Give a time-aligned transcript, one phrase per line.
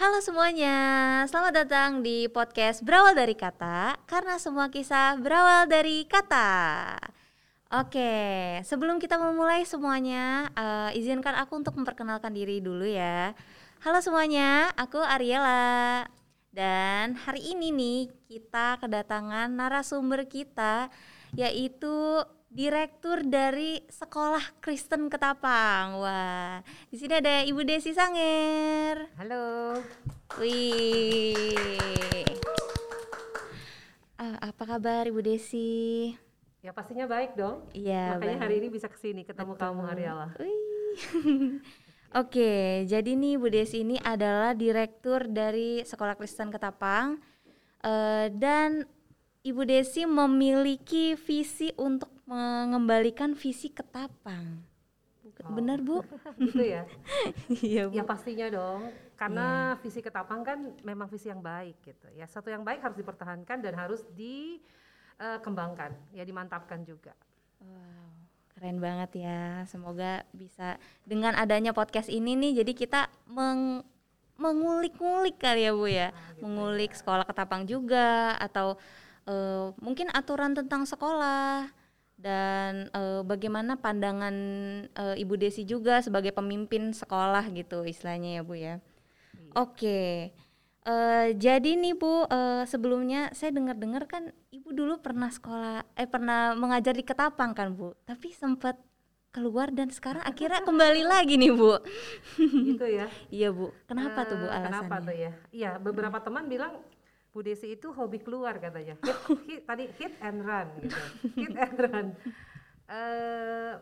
[0.00, 0.76] Halo semuanya,
[1.28, 6.96] selamat datang di podcast Berawal dari Kata Karena semua kisah berawal dari kata.
[7.68, 8.16] Oke,
[8.64, 13.36] sebelum kita memulai semuanya uh, Izinkan aku untuk memperkenalkan diri dulu ya.
[13.84, 16.08] Halo semuanya, aku Ariela.
[16.48, 20.88] Dan hari ini nih kita kedatangan narasumber kita
[21.36, 26.02] Yaitu direktur dari Sekolah Kristen Ketapang.
[26.02, 26.58] Wah,
[26.90, 29.06] di sini ada Ibu Desi Sanger.
[29.22, 29.78] Halo.
[30.42, 32.26] Wih.
[34.18, 36.10] Uh, apa kabar Ibu Desi?
[36.60, 37.62] Ya pastinya baik dong.
[37.70, 38.18] Iya.
[38.18, 38.42] Makanya baik.
[38.42, 39.62] hari ini bisa ke sini ketemu Betul.
[39.70, 40.28] kamu Ariela.
[42.20, 47.22] Oke, jadi nih Bu Desi ini adalah direktur dari Sekolah Kristen Ketapang
[47.86, 48.82] uh, dan
[49.46, 54.62] Ibu Desi memiliki visi untuk mengembalikan visi ketapang.
[55.42, 55.56] Oh.
[55.56, 55.98] Benar Bu?
[56.46, 56.86] gitu ya?
[57.66, 57.96] iya Bu.
[57.98, 59.80] Ya pastinya dong, karena yeah.
[59.82, 62.06] visi ketapang kan memang visi yang baik gitu.
[62.14, 67.18] Ya satu yang baik harus dipertahankan dan harus dikembangkan, ya dimantapkan juga.
[67.58, 68.14] Wow,
[68.54, 69.66] keren banget ya.
[69.66, 73.82] Semoga bisa dengan adanya podcast ini nih, jadi kita meng
[74.40, 76.98] mengulik-ngulik kali ya Bu ya, nah, gitu mengulik ya.
[77.04, 78.80] sekolah ketapang juga atau
[79.28, 81.68] uh, mungkin aturan tentang sekolah
[82.20, 84.36] dan uh, bagaimana pandangan
[84.92, 88.60] uh, Ibu Desi juga sebagai pemimpin sekolah gitu istilahnya ya Bu ya.
[88.60, 88.76] Iya.
[89.56, 89.56] Oke.
[89.56, 90.14] Okay.
[90.80, 96.56] Uh, jadi nih Bu, uh, sebelumnya saya dengar-dengar kan Ibu dulu pernah sekolah eh pernah
[96.56, 98.76] mengajar di Ketapang kan Bu, tapi sempat
[99.30, 101.80] keluar dan sekarang akhirnya kembali lagi nih Bu.
[102.40, 103.06] Gitu ya.
[103.40, 103.72] iya Bu.
[103.88, 104.68] Kenapa uh, tuh Bu alasannya?
[104.68, 105.32] Kenapa tuh ya?
[105.52, 106.80] Iya, beberapa teman bilang
[107.30, 108.98] Bu Desi itu hobi keluar katanya.
[109.06, 110.98] Hit, hit, tadi hit and run gitu.
[111.38, 112.06] Hit and run.
[112.90, 113.78] Uh,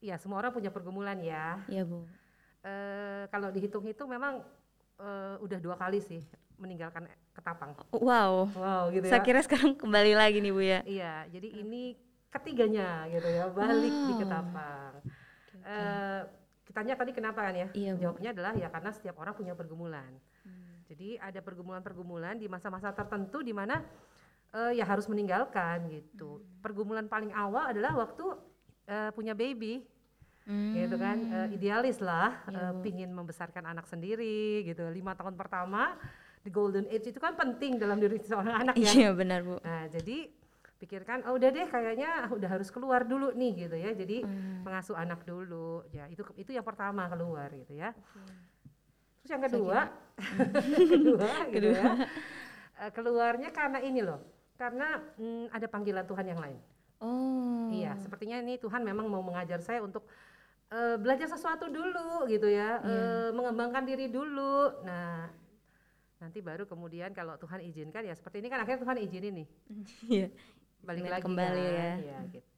[0.00, 1.60] ya semua orang punya pergumulan ya.
[1.68, 2.08] Iya Bu.
[2.64, 4.40] Uh, kalau dihitung-hitung memang
[4.96, 6.24] uh, udah dua kali sih
[6.56, 7.04] meninggalkan
[7.36, 7.76] Ketapang.
[7.92, 8.48] Wow.
[8.52, 9.12] Wow gitu ya.
[9.12, 10.80] Saya kira sekarang kembali lagi nih Bu ya.
[10.84, 11.96] Iya, jadi ini
[12.32, 14.08] ketiganya gitu ya balik wow.
[14.08, 14.92] di Ketapang.
[15.04, 15.68] Okay.
[15.68, 16.20] Uh,
[16.64, 17.68] kitanya tadi kenapa kan ya?
[17.76, 18.00] Iya, Bu.
[18.08, 20.16] Jawabnya adalah ya karena setiap orang punya pergumulan.
[20.90, 23.78] Jadi ada pergumulan-pergumulan di masa-masa tertentu di mana
[24.50, 26.42] uh, ya harus meninggalkan gitu.
[26.42, 26.46] Hmm.
[26.58, 28.26] Pergumulan paling awal adalah waktu
[28.90, 29.86] uh, punya baby.
[30.40, 30.72] Hmm.
[30.72, 35.94] gitu kan uh, idealis lah ya, uh, pingin membesarkan anak sendiri gitu lima tahun pertama
[36.40, 39.84] di golden age itu kan penting dalam diri seorang anak ya iya benar bu nah
[39.92, 40.32] jadi
[40.80, 44.64] pikirkan oh udah deh kayaknya udah harus keluar dulu nih gitu ya jadi hmm.
[44.64, 48.32] mengasuh anak dulu ya itu itu yang pertama keluar gitu ya okay.
[49.20, 49.78] Terus yang kedua?
[50.88, 52.08] Kedua gitu ya.
[52.80, 54.20] Uh, keluarnya karena ini loh
[54.60, 56.60] karena hmm, ada panggilan Tuhan yang lain.
[57.00, 57.72] Oh.
[57.72, 60.04] Iya sepertinya ini Tuhan memang mau mengajar saya untuk
[60.68, 62.84] uh, belajar sesuatu dulu gitu ya yeah.
[62.84, 63.00] Iya.
[63.00, 64.84] uh, mengembangkan diri dulu.
[64.84, 65.32] Nah
[66.20, 69.48] nanti baru kemudian kalau Tuhan izinkan ya seperti ini kan akhirnya Tuhan izinin nih.
[70.20, 70.28] Iya.
[70.80, 72.48] Balik lagi kembali kan, ya, ya gitu.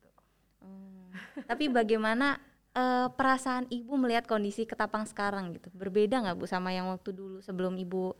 [0.62, 1.10] Oh.
[1.42, 2.38] tapi bagaimana
[2.76, 7.38] uh, perasaan ibu melihat kondisi ketapang sekarang gitu berbeda nggak bu sama yang waktu dulu
[7.44, 8.16] sebelum ibu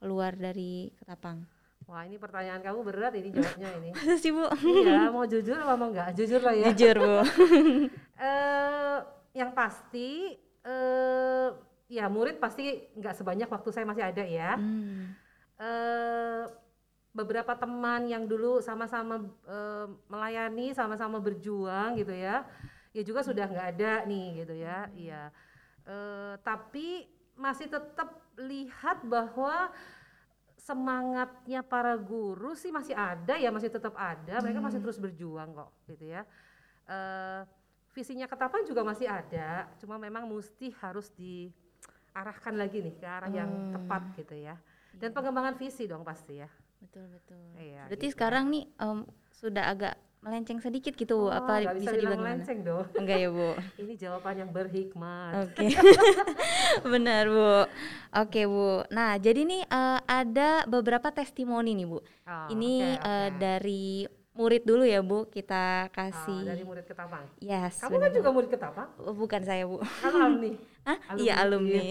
[0.00, 1.44] keluar dari ketapang
[1.84, 3.90] Wah ini pertanyaan kamu berat ini jawabnya ini.
[4.24, 4.48] sih bu?
[4.64, 6.16] Iya mau jujur apa mau enggak?
[6.16, 6.72] Jujur lah ya.
[6.72, 7.20] Jujur bu.
[7.20, 7.24] uh,
[9.44, 10.32] yang pasti
[10.64, 11.52] uh,
[11.84, 14.56] ya murid pasti nggak sebanyak waktu saya masih ada ya.
[14.56, 15.12] Hmm.
[15.60, 16.48] Uh,
[17.12, 22.48] beberapa teman yang dulu sama-sama uh, melayani, sama-sama berjuang gitu ya
[22.94, 24.94] ya juga sudah nggak ada nih gitu ya hmm.
[24.94, 25.22] iya
[25.82, 25.96] e,
[26.46, 29.74] tapi masih tetap lihat bahwa
[30.54, 34.86] semangatnya para guru sih masih ada ya masih tetap ada mereka masih hmm.
[34.86, 36.22] terus berjuang kok gitu ya
[36.86, 36.98] e,
[37.90, 43.38] visinya ketapang juga masih ada cuma memang mesti harus diarahkan lagi nih ke arah hmm.
[43.42, 44.54] yang tepat gitu ya
[44.98, 45.16] dan iya.
[45.16, 46.48] pengembangan visi dong pasti ya.
[46.82, 47.40] Betul betul.
[47.58, 48.14] Iya, berarti gitu.
[48.14, 49.94] sekarang nih um, sudah agak
[50.24, 52.88] melenceng sedikit gitu oh, apa bisa, bisa dibilang melenceng dong.
[53.00, 53.50] Enggak ya bu.
[53.84, 55.32] Ini jawaban yang berhikmat.
[55.44, 55.68] Oke.
[55.68, 55.68] Okay.
[56.92, 57.44] benar bu.
[57.44, 57.64] Oke
[58.08, 58.88] okay, bu.
[58.88, 62.00] Nah jadi nih uh, ada beberapa testimoni nih bu.
[62.00, 63.10] Oh, ini okay, okay.
[63.12, 63.86] Uh, dari
[64.34, 66.42] murid dulu ya bu kita kasih.
[66.42, 69.78] oh, dari murid ketapang yes kamu kan juga murid ketapang oh, bukan saya bu.
[69.78, 70.50] Kamu alumni.
[70.84, 70.98] Hah?
[71.20, 71.84] iya alumni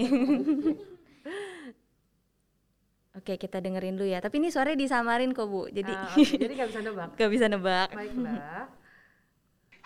[3.14, 4.18] Oke, kita dengerin dulu ya.
[4.18, 5.70] Tapi ini suaranya disamarin kok, Bu.
[5.70, 6.34] Jadi uh, okay.
[6.42, 7.10] jadi nggak bisa nebak.
[7.14, 7.90] Gak bisa nebak.
[7.94, 8.66] Baiklah.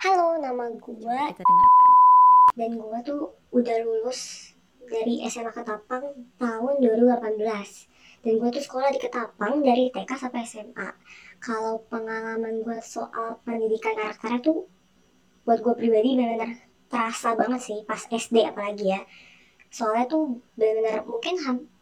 [0.00, 1.20] Halo, nama gua.
[1.28, 1.88] Kita dengarkan.
[2.56, 8.24] Dan gua tuh udah lulus dari SMA Ketapang tahun 2018.
[8.24, 10.88] Dan gua tuh sekolah di Ketapang dari TK sampai SMA.
[11.36, 14.72] Kalau pengalaman gua soal pendidikan karakter tuh
[15.44, 19.04] buat gua pribadi benar-benar terasa banget sih pas SD apalagi ya
[19.68, 21.34] soalnya tuh benar-benar mungkin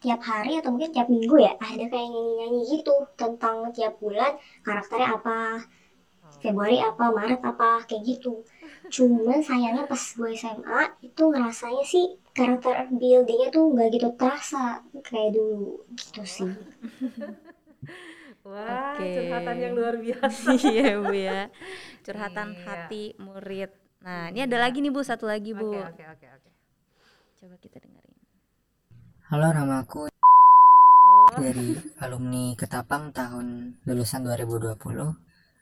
[0.03, 4.35] tiap hari atau mungkin tiap minggu ya ada kayak nyanyi-nyanyi gitu tentang tiap bulan
[4.67, 5.63] karakternya apa
[6.43, 8.43] Februari apa Maret apa kayak gitu
[8.95, 15.39] cuman sayangnya pas gue SMA itu ngerasanya sih karakter buildingnya tuh nggak gitu terasa kayak
[15.39, 16.53] dulu gitu sih
[18.47, 19.27] Wah, okay.
[19.27, 20.55] curhatan yang luar biasa.
[20.71, 21.51] iya, Bu ya.
[22.07, 22.63] Curhatan iya.
[22.63, 23.75] hati murid.
[23.99, 25.67] Nah, ini ada lagi nih Bu, satu lagi Bu.
[25.67, 26.56] Oke, okay, oke, okay, oke.
[27.37, 28.17] Coba kita dengerin.
[29.29, 31.29] Halo, nama aku oh.
[31.37, 34.73] dari alumni Ketapang tahun lulusan 2020.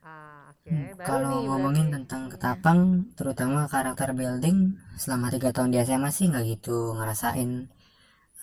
[0.06, 0.70] Ah, okay.
[0.70, 1.94] hmm, kalau ngomongin berarti.
[1.98, 2.80] tentang Ketapang,
[3.18, 7.66] terutama karakter building, selama tiga tahun di SMA sih nggak gitu ngerasain.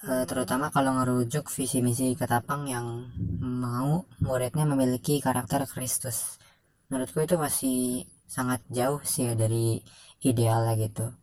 [0.04, 6.36] Uh, terutama kalau ngerujuk visi misi Ketapang yang mau muridnya memiliki karakter Kristus.
[6.92, 9.80] Menurutku itu masih sangat jauh sih ya dari
[10.20, 11.16] idealnya gitu.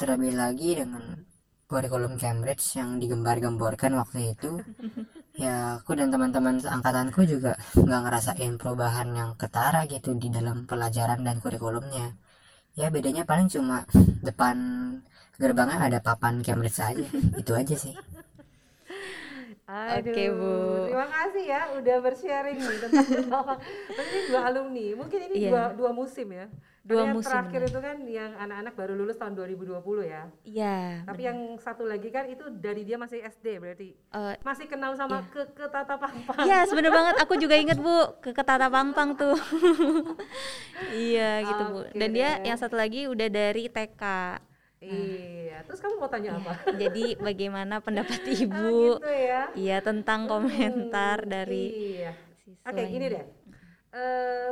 [0.00, 1.28] Terlebih lagi dengan
[1.72, 4.60] kurikulum Cambridge yang digembar-gemborkan waktu itu
[5.32, 11.24] ya aku dan teman-teman angkatanku juga nggak ngerasain perubahan yang ketara gitu di dalam pelajaran
[11.24, 12.12] dan kurikulumnya
[12.76, 13.88] ya bedanya paling cuma
[14.20, 14.56] depan
[15.40, 17.06] gerbangnya ada papan Cambridge aja
[17.40, 17.96] itu aja sih
[19.72, 20.84] Oke okay, Bu.
[20.84, 23.08] Terima kasih ya udah bersharing nih tentang
[24.04, 24.86] ini dua alumni.
[25.00, 25.48] Mungkin ini yeah.
[25.48, 26.44] dua dua musim ya
[26.82, 31.22] dua yang musim terakhir itu kan yang anak-anak baru lulus tahun 2020 ya iya tapi
[31.22, 31.28] bener.
[31.30, 35.30] yang satu lagi kan itu dari dia masih SD berarti uh, masih kenal sama iya.
[35.30, 39.14] ke ke Tata Pangpang iya sebenarnya banget aku juga inget bu ke ke Tata Pangpang
[39.14, 39.38] tuh
[41.06, 41.70] iya gitu okay.
[41.70, 44.02] bu dan dia yang satu lagi udah dari TK
[44.82, 46.42] Iya, terus kamu mau tanya iya.
[46.42, 46.52] apa?
[46.82, 48.98] Jadi bagaimana pendapat ah, ibu?
[48.98, 49.42] gitu ya?
[49.54, 51.66] Iya tentang komentar hmm, dari.
[51.70, 52.12] Iya.
[52.66, 53.24] Oke, okay, ini deh.
[53.94, 54.50] Uh,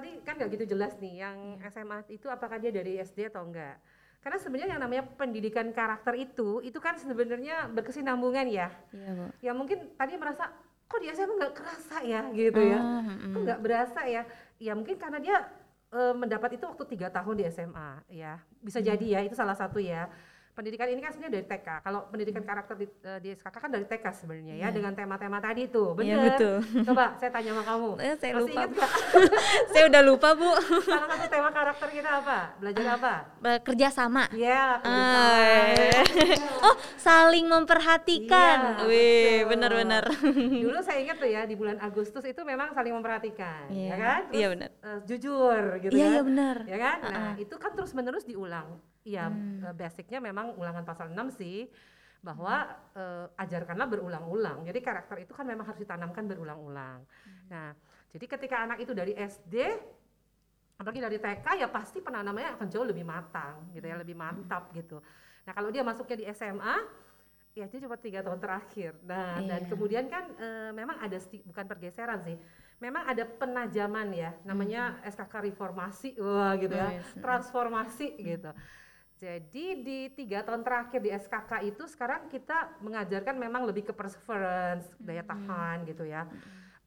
[0.00, 3.76] tadi kan nggak gitu jelas nih yang SMA itu apakah dia dari SD atau enggak
[4.20, 8.68] karena sebenarnya yang namanya pendidikan karakter itu itu kan sebenarnya berkesinambungan ya.
[8.92, 9.24] Iya, Bu.
[9.40, 10.52] ya mungkin tadi merasa
[10.84, 12.28] kok di SMA nggak kerasa ya?
[12.36, 12.80] gitu ya.
[12.84, 13.32] Mm.
[13.32, 14.28] kok nggak berasa ya?
[14.60, 15.48] Ya mungkin karena dia
[15.88, 18.36] e, mendapat itu waktu tiga tahun di SMA ya.
[18.60, 18.88] Bisa hmm.
[18.92, 20.12] jadi ya itu salah satu ya
[20.60, 21.68] pendidikan ini kan sebenarnya dari TK.
[21.80, 24.70] Kalau pendidikan karakter di, uh, di SKK kan dari TK sebenarnya ya, yeah.
[24.76, 25.96] dengan tema-tema tadi tuh.
[25.96, 26.04] Benar.
[26.12, 26.56] Yeah, betul.
[26.84, 27.90] Coba saya tanya sama kamu.
[27.96, 28.60] Eh, saya Masih lupa.
[28.60, 28.70] Ingat
[29.72, 30.50] saya udah lupa, Bu.
[30.84, 32.38] Salah satu tema karakter kita apa?
[32.60, 33.14] Belajar apa?
[33.64, 34.28] Kerja sama.
[34.36, 38.84] Iya, yeah, uh, Oh, saling memperhatikan.
[38.84, 40.12] Yeah, Wih, benar-benar.
[40.68, 43.88] Dulu saya ingat tuh ya di bulan Agustus itu memang saling memperhatikan, yeah.
[43.88, 44.22] ya kan?
[44.28, 44.70] Iya, yeah, benar.
[44.84, 46.12] Uh, jujur gitu yeah, kan.
[46.12, 46.56] Iya, benar.
[46.68, 46.98] Ya kan?
[47.00, 47.34] Nah, uh -uh.
[47.40, 49.70] itu kan terus-menerus diulang ya hmm.
[49.70, 51.68] Eh, basicnya memang ulangan pasal 6 sih
[52.20, 53.00] bahwa hmm.
[53.00, 54.68] uh, ajarkanlah berulang-ulang.
[54.68, 57.00] Jadi karakter itu kan memang harus ditanamkan berulang-ulang.
[57.00, 57.44] Hmm.
[57.48, 57.68] Nah,
[58.12, 59.56] jadi ketika anak itu dari SD
[60.80, 64.84] apalagi dari TK ya pasti penanamannya akan jauh lebih matang gitu ya, lebih mantap hmm.
[64.84, 65.00] gitu.
[65.48, 66.76] Nah, kalau dia masuknya di SMA
[67.56, 68.94] ya itu cuma tiga tahun terakhir.
[69.02, 69.48] Nah, iya.
[69.56, 72.38] dan kemudian kan e, memang ada bukan pergeseran sih,
[72.78, 75.10] memang ada penajaman ya, namanya hmm.
[75.10, 77.10] SKK reformasi, wah gitu ya, oh, yes.
[77.18, 78.22] transformasi hmm.
[78.22, 78.50] gitu.
[79.20, 84.88] Jadi di tiga tahun terakhir di SKK itu sekarang kita mengajarkan memang lebih ke perseverance,
[84.96, 86.24] daya tahan gitu ya.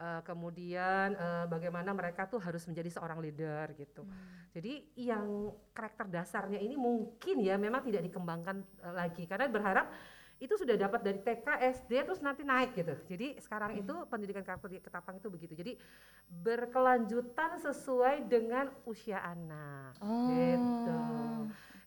[0.02, 4.02] Uh, kemudian uh, bagaimana mereka tuh harus menjadi seorang leader gitu.
[4.02, 4.50] Hmm.
[4.50, 9.94] Jadi yang karakter dasarnya ini mungkin ya memang tidak dikembangkan uh, lagi karena berharap
[10.42, 11.46] itu sudah dapat dari TK,
[11.86, 12.98] SD terus nanti naik gitu.
[13.06, 13.82] Jadi sekarang hmm.
[13.86, 15.54] itu pendidikan karakter di Ketapang itu begitu.
[15.54, 15.78] Jadi
[16.26, 20.02] berkelanjutan sesuai dengan usia anak.
[20.02, 20.34] Oh.
[20.34, 20.98] Gitu.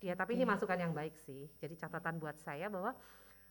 [0.07, 1.51] Ya, tapi ini masukan yang baik sih.
[1.59, 2.95] Jadi catatan buat saya bahwa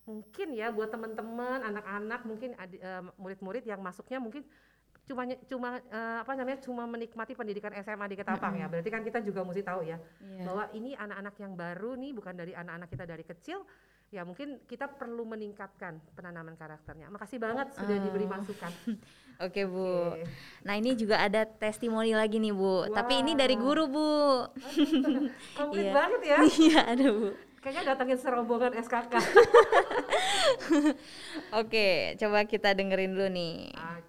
[0.07, 2.55] mungkin ya buat teman-teman, anak-anak, mungkin
[3.19, 4.47] murid-murid uh, yang masuknya mungkin
[5.05, 8.61] cuma cuma uh, apa namanya cuma menikmati pendidikan SMA di Ketapang mm -hmm.
[8.65, 8.71] ya.
[8.71, 10.45] Berarti kan kita juga mesti tahu ya yeah.
[10.47, 13.59] bahwa ini anak-anak yang baru nih bukan dari anak-anak kita dari kecil
[14.15, 17.11] ya mungkin kita perlu meningkatkan penanaman karakternya.
[17.11, 18.71] Makasih banget sudah diberi masukan.
[19.43, 20.15] Oke Bu.
[20.15, 20.23] Okay.
[20.63, 22.87] Nah ini juga ada testimoni lagi nih Bu.
[22.87, 22.95] Wow.
[22.95, 24.11] Tapi ini dari guru Bu.
[25.59, 25.93] Komplit iya.
[25.93, 26.37] banget ya.
[26.63, 27.27] Iya ada Bu.
[27.59, 29.13] Kayaknya datangin serombongan SKK.
[31.59, 33.73] Oke, coba kita dengerin dulu nih.
[33.73, 34.04] Oke.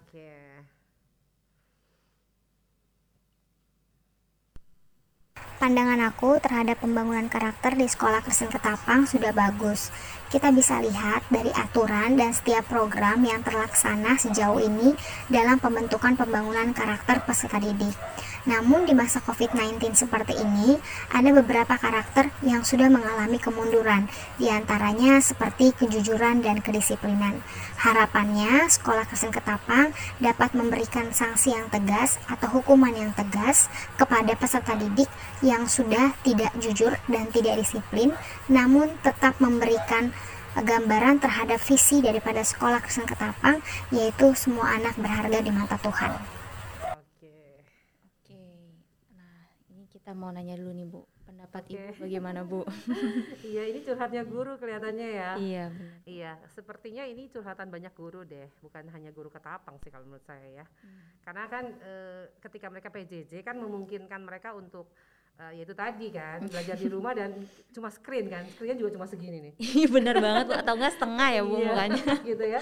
[5.57, 9.89] Pandangan aku terhadap pembangunan karakter di sekolah Kristen Ketapang sudah bagus.
[10.27, 14.91] Kita bisa lihat dari aturan dan setiap program yang terlaksana sejauh ini
[15.31, 17.95] dalam pembentukan pembangunan karakter peserta didik.
[18.47, 20.79] Namun di masa COVID-19 seperti ini,
[21.11, 24.07] ada beberapa karakter yang sudah mengalami kemunduran,
[24.39, 27.43] di antaranya seperti kejujuran dan kedisiplinan.
[27.75, 29.91] Harapannya, Sekolah Kristen Ketapang
[30.23, 33.67] dapat memberikan sanksi yang tegas atau hukuman yang tegas
[33.99, 35.11] kepada peserta didik
[35.43, 38.15] yang sudah tidak jujur dan tidak disiplin,
[38.47, 40.15] namun tetap memberikan
[40.65, 43.61] gambaran terhadap visi daripada sekolah Kristen Ketapang
[43.93, 46.11] yaitu semua anak berharga di mata Tuhan.
[46.97, 47.61] Oke.
[48.07, 48.43] Oke.
[49.13, 51.01] Nah, ini kita mau nanya dulu nih, Bu.
[51.27, 51.93] Pendapat okay.
[51.93, 52.63] Ibu bagaimana, Bu?
[53.51, 55.31] iya, ini curhatnya guru kelihatannya ya.
[55.37, 55.97] Iya, benar.
[56.07, 60.63] Iya, sepertinya ini curhatan banyak guru deh, bukan hanya guru Ketapang sih kalau menurut saya
[60.63, 60.65] ya.
[60.65, 61.03] Hmm.
[61.21, 61.93] Karena kan e,
[62.39, 64.89] ketika mereka PJJ kan memungkinkan mereka untuk
[65.37, 67.29] uh, ya itu tadi kan belajar di rumah dan
[67.71, 69.53] cuma screen kan screennya juga cuma segini nih.
[69.57, 72.03] Iya benar banget atau enggak setengah ya bu iya, mukanya.
[72.33, 72.61] gitu ya.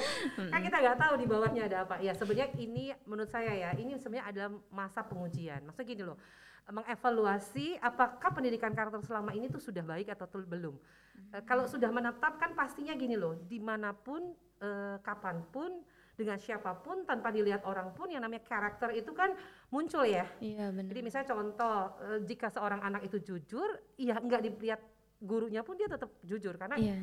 [0.51, 1.96] Kan kita nggak tahu di bawahnya ada apa.
[2.03, 5.63] Ya sebenarnya ini menurut saya ya ini sebenarnya adalah masa pengujian.
[5.63, 6.20] Maksudnya gini loh
[6.65, 10.74] mengevaluasi apakah pendidikan karakter selama ini tuh sudah baik atau belum.
[11.15, 11.48] Hmm.
[11.48, 15.79] kalau sudah menetap kan pastinya gini loh di mana pun uh, kapan pun
[16.15, 19.36] dengan siapa pun tanpa dilihat orang pun yang namanya karakter itu kan
[19.69, 20.24] muncul ya.
[20.39, 20.89] Iya benar.
[20.89, 23.67] Jadi misalnya contoh eh, jika seorang anak itu jujur,
[24.00, 24.81] ya nggak dilihat
[25.19, 27.00] gurunya pun dia tetap jujur karena iya.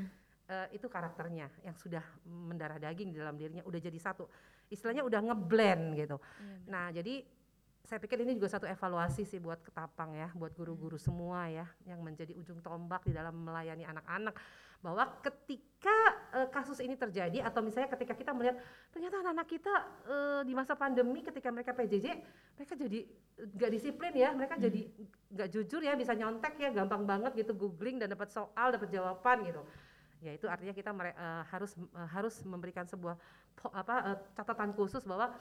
[0.53, 4.29] uh, itu karakternya yang sudah mendarah daging di dalam dirinya udah jadi satu.
[4.69, 6.17] Istilahnya udah ngeblend gitu.
[6.21, 7.25] Iya, nah, jadi
[7.83, 11.07] saya pikir ini juga satu evaluasi sih buat Ketapang ya, buat guru-guru hmm.
[11.07, 14.35] semua ya yang menjadi ujung tombak di dalam melayani anak-anak
[14.83, 15.99] bahwa ketika
[16.35, 18.59] uh, kasus ini terjadi atau misalnya ketika kita melihat
[18.91, 19.75] ternyata anak-anak kita
[20.11, 22.07] uh, di masa pandemi ketika mereka PJJ
[22.59, 22.99] mereka jadi
[23.59, 24.63] nggak disiplin ya, mereka hmm.
[24.63, 24.81] jadi
[25.39, 29.43] nggak jujur ya, bisa nyontek ya, gampang banget gitu googling dan dapat soal, dapat jawaban
[29.47, 29.63] gitu
[30.23, 33.19] ya itu artinya kita uh, harus uh, harus memberikan sebuah
[33.75, 35.35] apa uh, catatan khusus bahwa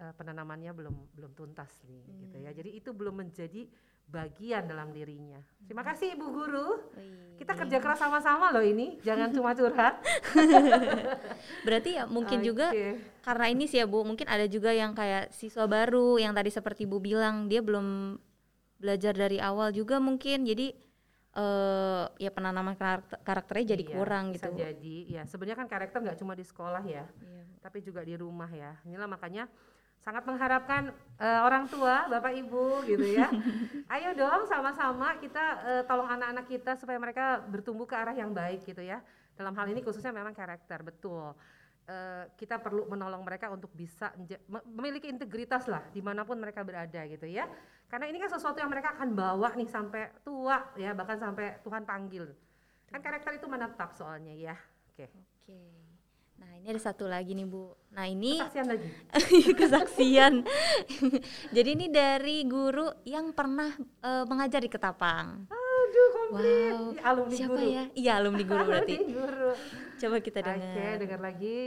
[0.00, 2.18] uh, penanamannya belum belum tuntas nih hmm.
[2.26, 2.50] gitu ya.
[2.50, 2.58] Hmm.
[2.58, 3.62] Jadi itu belum menjadi
[4.06, 5.42] bagian dalam dirinya.
[5.66, 5.90] Terima hmm.
[5.90, 6.68] kasih Ibu Guru.
[7.36, 9.98] Kita kerja keras sama-sama loh ini, jangan cuma curhat.
[11.66, 12.46] Berarti ya mungkin okay.
[12.46, 12.66] juga
[13.20, 16.86] karena ini sih ya Bu, mungkin ada juga yang kayak siswa baru yang tadi seperti
[16.86, 18.16] Bu bilang dia belum
[18.78, 20.46] belajar dari awal juga mungkin.
[20.46, 20.72] Jadi
[21.36, 24.50] uh, ya penanaman karakter, karakternya jadi iya, kurang gitu.
[24.54, 24.96] jadi.
[25.10, 27.42] Ya, sebenarnya kan karakter nggak cuma di sekolah ya, iya.
[27.60, 28.78] tapi juga di rumah ya.
[28.88, 29.50] Inilah makanya
[30.02, 33.26] sangat mengharapkan uh, orang tua, bapak ibu gitu ya.
[33.94, 38.62] Ayo dong sama-sama kita uh, tolong anak-anak kita supaya mereka bertumbuh ke arah yang baik
[38.66, 39.02] gitu ya.
[39.36, 41.34] Dalam hal ini khususnya memang karakter betul.
[41.86, 44.10] Uh, kita perlu menolong mereka untuk bisa
[44.66, 47.46] memiliki integritas lah di mana pun mereka berada gitu ya.
[47.86, 51.86] Karena ini kan sesuatu yang mereka akan bawa nih sampai tua ya bahkan sampai Tuhan
[51.86, 52.26] panggil.
[52.90, 54.56] Kan karakter itu menetap soalnya ya.
[54.90, 55.06] Oke.
[55.06, 55.08] Okay.
[55.14, 55.46] Oke.
[55.46, 56.05] Okay.
[56.36, 57.72] Nah ini ada satu lagi nih Bu.
[57.96, 58.88] Nah ini kesaksian lagi.
[59.60, 60.32] kesaksian.
[61.56, 63.72] Jadi ini dari guru yang pernah
[64.04, 65.48] uh, mengajar di Ketapang.
[65.48, 66.72] Aduh komplit.
[66.76, 66.84] Wow.
[67.00, 67.72] alumni Siapa guru.
[67.72, 67.84] ya?
[67.96, 68.94] Iya alumni guru berarti.
[69.00, 69.50] alumni guru.
[69.96, 70.76] Coba kita dengar.
[70.76, 71.64] Oke dengar lagi.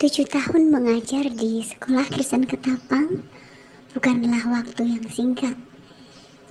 [0.00, 3.20] Tujuh tahun mengajar di sekolah Kristen Ketapang
[3.92, 5.52] bukanlah waktu yang singkat.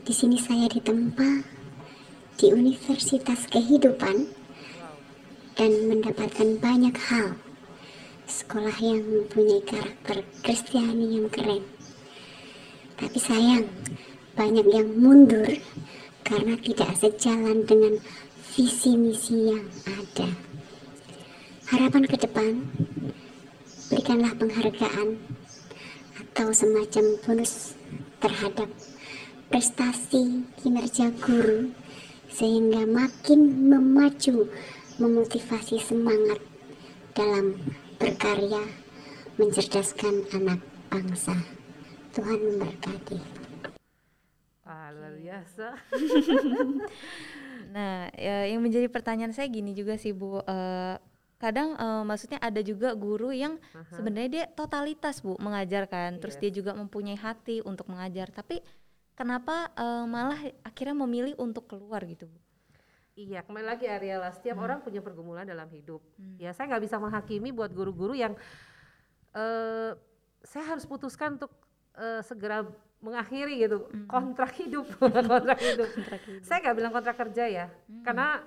[0.05, 1.58] Di sini saya ditempa
[2.39, 4.31] di Universitas Kehidupan
[5.59, 7.35] dan mendapatkan banyak hal.
[8.31, 11.67] Sekolah yang mempunyai karakter Kristiani yang keren.
[12.95, 13.67] Tapi sayang,
[14.39, 15.51] banyak yang mundur
[16.23, 17.99] karena tidak sejalan dengan
[18.55, 20.31] visi misi yang ada.
[21.75, 22.63] Harapan ke depan,
[23.91, 25.19] berikanlah penghargaan
[26.23, 27.75] atau semacam bonus
[28.23, 28.71] terhadap
[29.51, 31.75] prestasi kinerja guru
[32.39, 34.47] sehingga makin memacu
[34.95, 36.39] memotivasi semangat
[37.11, 37.59] dalam
[37.99, 38.63] berkarya
[39.35, 41.35] mencerdaskan anak bangsa.
[42.15, 43.19] Tuhan memberkati.
[44.63, 45.67] Ah, luar biasa.
[47.75, 50.39] nah, ya, yang menjadi pertanyaan saya gini juga sih Bu.
[50.47, 50.95] Uh,
[51.43, 53.99] kadang uh, maksudnya ada juga guru yang uh-huh.
[53.99, 56.19] sebenarnya dia totalitas Bu mengajarkan, yes.
[56.23, 58.63] terus dia juga mempunyai hati untuk mengajar, tapi
[59.19, 62.39] kenapa uh, malah akhirnya memilih untuk keluar gitu bu?
[63.19, 64.63] Iya, kembali lagi Ariela, setiap hmm.
[64.63, 65.99] orang punya pergumulan dalam hidup.
[66.15, 66.39] Hmm.
[66.39, 68.31] Ya, saya nggak bisa menghakimi buat guru-guru yang
[69.35, 69.91] uh,
[70.39, 71.51] saya harus putuskan untuk
[71.99, 72.63] uh, segera
[73.03, 74.07] mengakhiri gitu hmm.
[74.07, 75.91] kontrak hidup, kontrak hidup.
[75.91, 76.47] kontrak hidup.
[76.47, 78.07] Saya nggak bilang kontrak kerja ya, hmm.
[78.07, 78.39] karena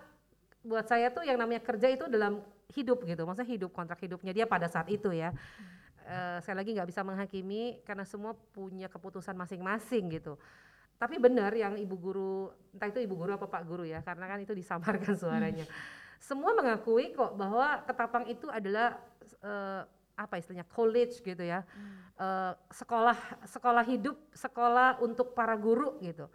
[0.64, 2.40] buat saya tuh yang namanya kerja itu dalam
[2.72, 5.36] hidup gitu, maksudnya hidup kontrak hidupnya dia pada saat itu ya.
[5.36, 5.81] Hmm
[6.12, 10.36] uh, saya lagi nggak bisa menghakimi karena semua punya keputusan masing-masing gitu.
[11.00, 14.38] Tapi benar yang ibu guru, entah itu ibu guru apa pak guru ya, karena kan
[14.38, 15.66] itu disamarkan suaranya.
[16.22, 19.02] Semua mengakui kok bahwa Ketapang itu adalah
[19.42, 19.82] uh,
[20.14, 22.22] apa istilahnya college gitu ya, hmm.
[22.22, 26.30] uh, sekolah sekolah hidup, sekolah untuk para guru gitu.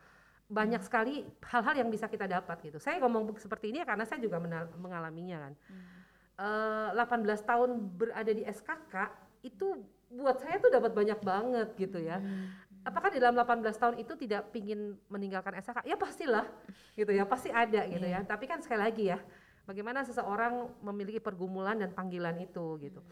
[0.51, 0.87] Banyak hmm.
[0.91, 2.83] sekali hal-hal yang bisa kita dapat gitu.
[2.83, 4.43] Saya ngomong seperti ini ya karena saya juga
[4.75, 5.53] mengalaminya kan.
[5.71, 6.91] Hmm.
[6.93, 12.19] Uh, 18 tahun berada di SKK itu buat saya tuh dapat banyak banget gitu ya.
[12.21, 12.47] Hmm.
[12.87, 15.83] apakah di dalam 18 tahun itu tidak pingin meninggalkan SHK?
[15.83, 16.47] Ya pastilah,
[16.95, 18.23] gitu ya, pasti ada gitu ya.
[18.23, 19.19] Tapi kan sekali lagi ya,
[19.67, 23.03] bagaimana seseorang memiliki pergumulan dan panggilan itu gitu.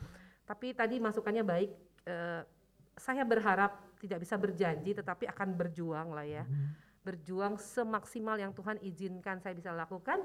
[0.48, 1.72] Tapi tadi masukannya baik.
[2.08, 2.42] Eh,
[2.96, 6.48] saya berharap tidak bisa berjanji, tetapi akan berjuang lah ya,
[7.04, 10.24] berjuang semaksimal yang Tuhan izinkan saya bisa lakukan.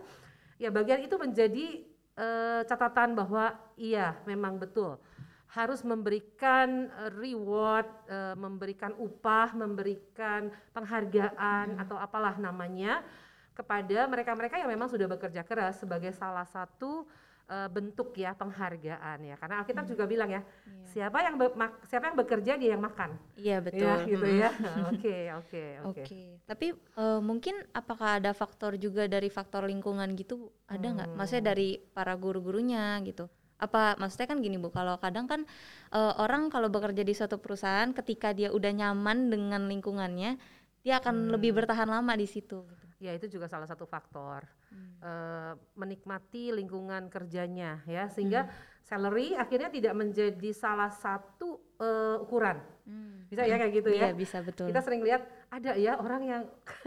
[0.63, 1.83] Ya bagian itu menjadi
[2.15, 5.03] eh, catatan bahwa iya memang betul
[5.51, 11.83] harus memberikan eh, reward, uh, memberikan upah, memberikan penghargaan hmm.
[11.83, 13.03] atau apalah namanya
[13.51, 17.03] kepada mereka-mereka yang memang sudah bekerja keras sebagai salah satu
[17.51, 19.35] uh, bentuk ya penghargaan ya.
[19.35, 19.91] Karena Alkitab hmm.
[19.91, 20.87] juga bilang ya, yeah.
[20.87, 21.35] siapa yang
[21.83, 23.19] siapa yang bekerja dia yang makan.
[23.35, 23.91] Iya betul.
[23.91, 24.51] Ya, gitu ya.
[24.87, 26.05] Oke oke oke.
[26.47, 30.55] Tapi uh, mungkin apakah ada faktor juga dari faktor lingkungan gitu?
[30.71, 31.09] Ada nggak?
[31.11, 31.17] Hmm.
[31.19, 33.27] Maksudnya dari para guru-gurunya gitu?
[33.61, 35.45] Apa maksudnya kan gini bu kalau kadang kan
[35.93, 40.41] uh, orang kalau bekerja di suatu perusahaan ketika dia udah nyaman dengan lingkungannya
[40.81, 41.31] dia akan hmm.
[41.37, 42.87] lebih bertahan lama di situ gitu.
[43.05, 44.93] ya itu juga salah satu faktor hmm.
[45.05, 48.53] uh, menikmati lingkungan kerjanya ya sehingga hmm.
[48.89, 53.29] salary akhirnya tidak menjadi salah satu uh, ukuran hmm.
[53.29, 56.43] bisa ya kayak gitu ya iya, bisa betul kita sering lihat ada ya orang yang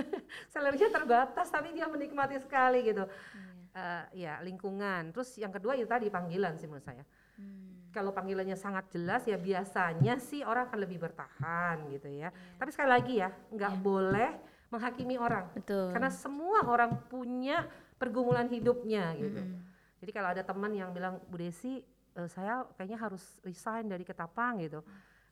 [0.53, 5.11] salarynya terbatas tapi dia menikmati sekali gitu hmm uh, ya lingkungan.
[5.13, 7.03] Terus yang kedua itu tadi panggilan sih menurut saya.
[7.37, 7.89] Hmm.
[7.93, 12.29] Kalau panggilannya sangat jelas ya biasanya sih orang akan lebih bertahan gitu ya.
[12.29, 12.31] Yeah.
[12.57, 13.83] Tapi sekali lagi ya nggak yeah.
[13.85, 14.31] boleh
[14.73, 15.45] menghakimi orang.
[15.53, 15.93] Betul.
[15.93, 17.69] Karena semua orang punya
[18.01, 19.41] pergumulan hidupnya gitu.
[19.41, 19.71] Mm -hmm.
[20.01, 21.85] Jadi kalau ada teman yang bilang Bu Desi
[22.17, 24.81] uh, saya kayaknya harus resign dari Ketapang gitu.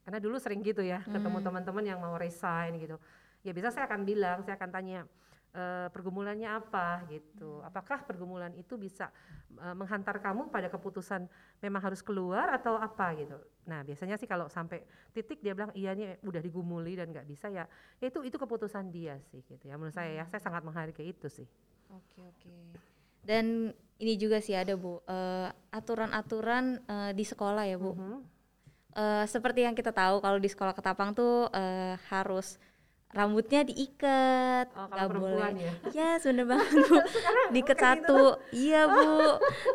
[0.06, 1.14] Karena dulu sering gitu ya mm.
[1.18, 3.02] ketemu teman-teman yang mau resign gitu.
[3.42, 5.10] Ya bisa saya akan bilang, saya akan tanya
[5.56, 7.60] uh, pergumulannya apa gitu.
[7.64, 9.12] Apakah pergumulan itu bisa
[9.60, 11.28] uh, menghantar kamu pada keputusan
[11.60, 13.38] memang harus keluar atau apa gitu.
[13.68, 17.52] Nah biasanya sih kalau sampai titik dia bilang iya nih udah digumuli dan nggak bisa
[17.52, 17.68] ya,
[18.00, 19.76] ya itu itu keputusan dia sih gitu ya.
[19.76, 21.48] Menurut saya ya saya sangat menghargai itu sih.
[21.92, 22.56] Oke oke.
[23.22, 23.70] Dan
[24.02, 27.94] ini juga sih ada bu uh, aturan-aturan uh, di sekolah ya bu.
[27.94, 28.18] Mm -hmm.
[28.98, 32.58] uh, seperti yang kita tahu kalau di sekolah Ketapang tuh uh, harus
[33.12, 34.72] rambutnya diikat.
[34.76, 35.52] Oh, nggak boleh.
[35.56, 35.74] ya?
[35.92, 36.96] Yes bener banget bu.
[37.52, 37.86] Diikat gitu.
[37.86, 38.22] satu.
[38.56, 39.12] Iya bu.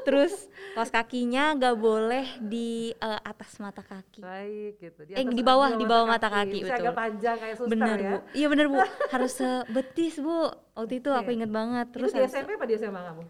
[0.08, 0.34] Terus
[0.72, 4.24] kaos kakinya nggak boleh di uh, atas mata kaki.
[4.24, 5.00] Baik gitu.
[5.04, 7.96] Di, eh, di bawah di bawah mata kaki, kaki betul agak panjang kayak suster bener
[7.96, 8.10] ya?
[8.10, 8.18] Bu.
[8.32, 8.76] Iya bener bu.
[9.14, 10.50] Harus sebetis bu.
[10.76, 11.20] Waktu itu okay.
[11.20, 11.86] aku inget banget.
[11.92, 13.24] Terus itu di SMP apa di SMA kamu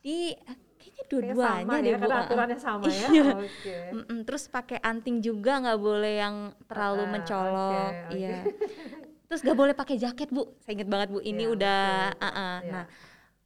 [0.00, 0.32] di
[0.80, 3.08] kayaknya dua-duanya deh ya, bu aturannya sama ya?
[3.12, 3.24] Iya.
[3.36, 3.80] okay.
[3.92, 7.92] mm -mm, terus pakai anting juga nggak boleh yang terlalu uh, mencolok.
[7.92, 8.16] okay, okay.
[8.16, 8.38] iya
[9.30, 11.82] terus gak boleh pakai jaket bu saya inget banget bu ini ya, udah
[12.18, 12.56] uh -uh.
[12.66, 12.72] Ya.
[12.74, 12.84] nah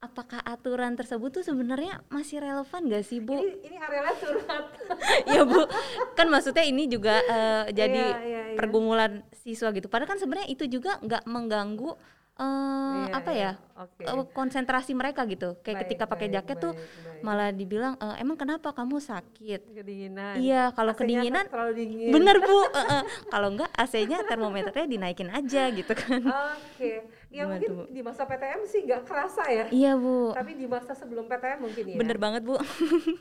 [0.01, 3.41] apakah aturan tersebut tuh sebenarnya masih relevan gak sih bu?
[3.41, 4.65] Ini, ini area surat.
[5.33, 5.65] ya bu,
[6.13, 8.57] kan maksudnya ini juga uh, jadi ya, ya, ya.
[8.61, 9.89] pergumulan siswa gitu.
[9.89, 11.97] Padahal kan sebenarnya itu juga nggak mengganggu
[12.39, 13.51] uh, iya, apa iya.
[13.59, 13.83] ya?
[13.85, 14.07] Okay.
[14.07, 15.59] uh, konsentrasi mereka gitu.
[15.63, 17.23] Kayak baik, ketika pakai jaket baik, tuh baik.
[17.27, 19.61] malah dibilang e, emang kenapa kamu sakit?
[19.75, 20.39] Kedinginan.
[20.39, 22.15] Iya kalau kedinginan dingin.
[22.15, 22.55] bener bu.
[22.55, 26.23] Uh, uh, kalau enggak AC-nya termometernya dinaikin aja gitu kan.
[26.23, 26.79] Oke.
[26.79, 26.97] Okay.
[27.35, 29.65] ya Gimana mungkin di masa PTM sih nggak kerasa ya.
[29.75, 30.35] Iya bu.
[30.35, 31.97] Tapi di masa sebelum PTM mungkin ya.
[31.99, 32.59] Bener banget bu.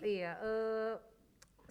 [0.04, 0.94] Iya uh,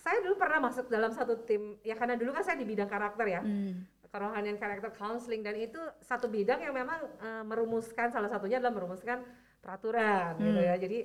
[0.02, 3.26] saya dulu pernah masuk dalam satu tim ya karena dulu kan saya di bidang karakter
[3.30, 3.42] ya.
[3.42, 8.76] Hmm kerohanian karakter counseling dan itu satu bidang yang memang uh, merumuskan salah satunya adalah
[8.76, 9.24] merumuskan
[9.64, 10.48] peraturan gitu hmm.
[10.52, 10.98] gitu ya jadi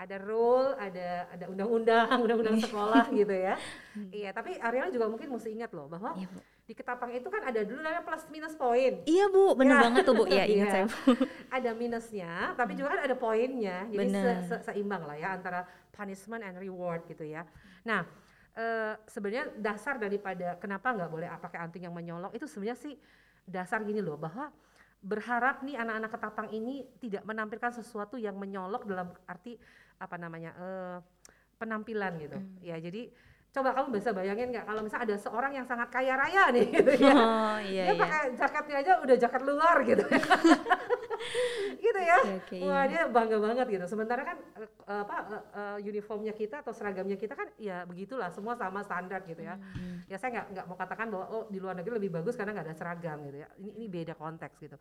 [0.00, 3.60] ada rule, ada ada undang-undang, undang-undang sekolah gitu ya.
[3.92, 4.08] Hmm.
[4.08, 6.24] Iya, tapi Ariel juga mungkin mesti ingat loh bahwa iya,
[6.64, 9.04] di Ketapang itu kan ada dulu namanya plus minus poin.
[9.04, 9.82] Iya bu, benar ya.
[9.84, 10.24] banget tuh bu.
[10.24, 10.72] Iya ingat iya.
[10.72, 10.86] saya.
[11.52, 13.84] ada minusnya, tapi juga kan ada poinnya.
[13.92, 17.44] Jadi se -se seimbang lah ya antara punishment and reward gitu ya.
[17.84, 18.08] Nah,
[18.60, 22.94] uh, sebenarnya dasar daripada kenapa nggak boleh pakai anting yang menyolok itu sebenarnya sih
[23.48, 24.52] dasar gini loh bahwa
[25.00, 29.56] berharap nih anak-anak ketapang ini tidak menampilkan sesuatu yang menyolok dalam arti
[29.96, 30.98] apa namanya uh,
[31.56, 32.60] penampilan gitu mm.
[32.60, 33.08] ya jadi
[33.50, 36.92] coba kamu bisa bayangin nggak kalau misalnya ada seorang yang sangat kaya raya nih gitu
[37.02, 37.14] ya.
[37.30, 37.98] Oh, iya, dia iya.
[37.98, 40.04] pakai jaketnya aja udah jaket luar gitu
[41.84, 42.18] gitu ya.
[42.22, 42.90] Okay, okay, wah iya.
[42.90, 43.84] dia bangga banget gitu.
[43.90, 44.38] Sementara kan
[44.86, 49.26] uh, apa uh, uh, uniformnya kita atau seragamnya kita kan ya begitulah semua sama standar
[49.26, 49.58] gitu ya.
[49.58, 50.06] Hmm.
[50.06, 52.66] ya saya nggak nggak mau katakan bahwa oh di luar negeri lebih bagus karena nggak
[52.70, 53.48] ada seragam gitu ya.
[53.58, 54.78] Ini ini beda konteks gitu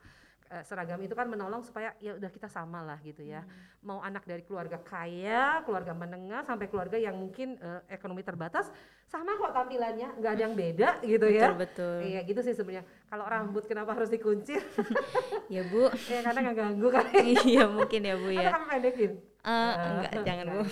[0.53, 3.41] uh, seragam itu kan menolong supaya ya udah kita sama lah gitu ya.
[3.41, 3.67] Hmm.
[3.79, 8.73] mau anak dari keluarga kaya keluarga menengah sampai keluarga yang mungkin uh, ekonomi terbatas atas
[9.09, 10.09] sama kok tampilannya.
[10.21, 11.47] Nggak ada yang beda gitu betul, ya.
[11.55, 12.85] Betul iya gitu sih sebenarnya.
[13.07, 14.59] Kalau rambut kenapa harus dikuncir
[15.53, 15.89] ya bu.
[16.11, 17.05] Ya karena nggak ganggu kan?
[17.49, 18.41] Iya mungkin ya bu ya.
[18.41, 19.11] Atau kamu pendekin?
[19.39, 20.59] Uh, uh, enggak jangan bu.
[20.59, 20.65] ya,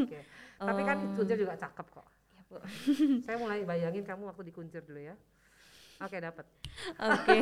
[0.00, 0.22] okay.
[0.56, 1.12] tapi kan oh.
[1.18, 2.06] kuncir juga cakep kok.
[2.32, 2.56] Ya bu.
[3.26, 5.14] Saya mulai bayangin kamu waktu dikuncir dulu ya
[6.02, 6.44] Oke, dapat.
[6.98, 7.38] Oke.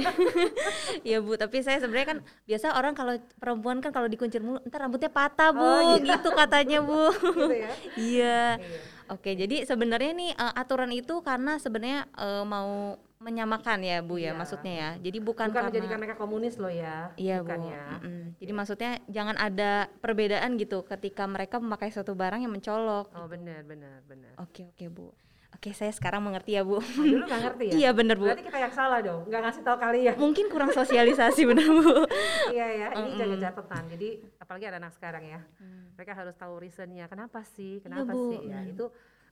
[1.08, 4.84] ya Bu, tapi saya sebenarnya kan biasa orang kalau perempuan kan kalau dikuncir mulu ntar
[4.84, 6.16] rambutnya patah Bu, oh, iya.
[6.16, 7.08] gitu katanya Bu.
[7.32, 7.72] gitu ya?
[7.96, 8.40] iya.
[8.60, 8.80] iya.
[9.10, 14.30] Oke, jadi sebenarnya nih uh, aturan itu karena sebenarnya uh, mau menyamakan ya Bu ya,
[14.30, 14.32] iya.
[14.34, 14.90] maksudnya ya.
[14.98, 17.14] Jadi bukan, bukan karena menjadikan mereka komunis loh ya.
[17.14, 17.70] Iya bukan Bu.
[17.70, 17.84] Ya.
[17.88, 18.22] Mm -mm.
[18.42, 23.14] Jadi maksudnya jangan ada perbedaan gitu ketika mereka memakai suatu barang yang mencolok.
[23.14, 24.32] Oh benar benar benar.
[24.42, 25.06] Oke oke Bu.
[25.52, 26.80] Oke, saya sekarang mengerti ya, Bu.
[26.80, 27.72] Nah, dulu nggak ngerti ya?
[27.78, 28.26] iya, bener, Bu.
[28.26, 30.14] Berarti kita yang salah dong, nggak ngasih tahu kalian.
[30.18, 32.08] Mungkin kurang sosialisasi, bener, Bu.
[32.56, 33.20] iya ya, ini mm -mm.
[33.20, 33.82] jaga catatan.
[33.94, 34.08] Jadi,
[34.42, 35.94] apalagi ada anak sekarang ya, hmm.
[35.94, 37.06] mereka harus tahu reasonnya.
[37.06, 37.78] Kenapa sih?
[37.78, 38.38] Iya, Kenapa iya, sih?
[38.48, 38.86] Ya, itu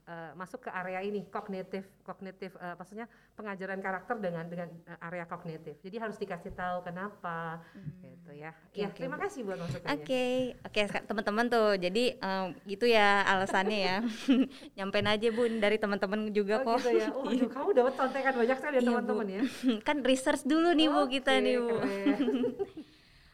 [0.07, 3.05] uh, masuk ke area ini kognitif kognitif uh, maksudnya
[3.37, 5.77] pengajaran karakter dengan dengan uh, area kognitif.
[5.81, 8.01] Jadi harus dikasih tahu kenapa hmm.
[8.01, 8.51] gitu ya.
[8.71, 8.97] Okay, ya okay.
[9.05, 9.93] terima kasih buat masukannya.
[9.97, 10.35] Oke okay.
[10.61, 11.71] oke okay, teman-teman tuh.
[11.77, 13.97] Jadi um, gitu ya alasannya ya.
[14.77, 16.85] Nyampein aja bun dari teman-teman juga oh, kok.
[16.85, 17.07] gitu ya?
[17.21, 19.41] Oh aduh, kamu dapat contekan banyak sekali ya iya, teman-teman ya.
[19.87, 21.75] Kan research dulu nih okay, bu kita nih bu.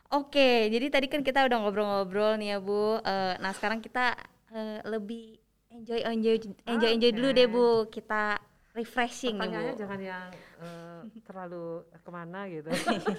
[0.07, 3.03] Oke, jadi tadi kan kita udah ngobrol-ngobrol nih ya Bu.
[3.03, 4.15] Uh, nah sekarang kita
[4.55, 5.36] uh, lebih
[5.77, 6.35] enjoy enjoy
[6.65, 7.67] enjoy enjoy dulu deh bu.
[7.93, 8.41] Kita
[8.77, 9.69] refreshing nih bu.
[9.73, 10.29] jangan yang
[10.61, 12.69] uh, terlalu ke mana gitu.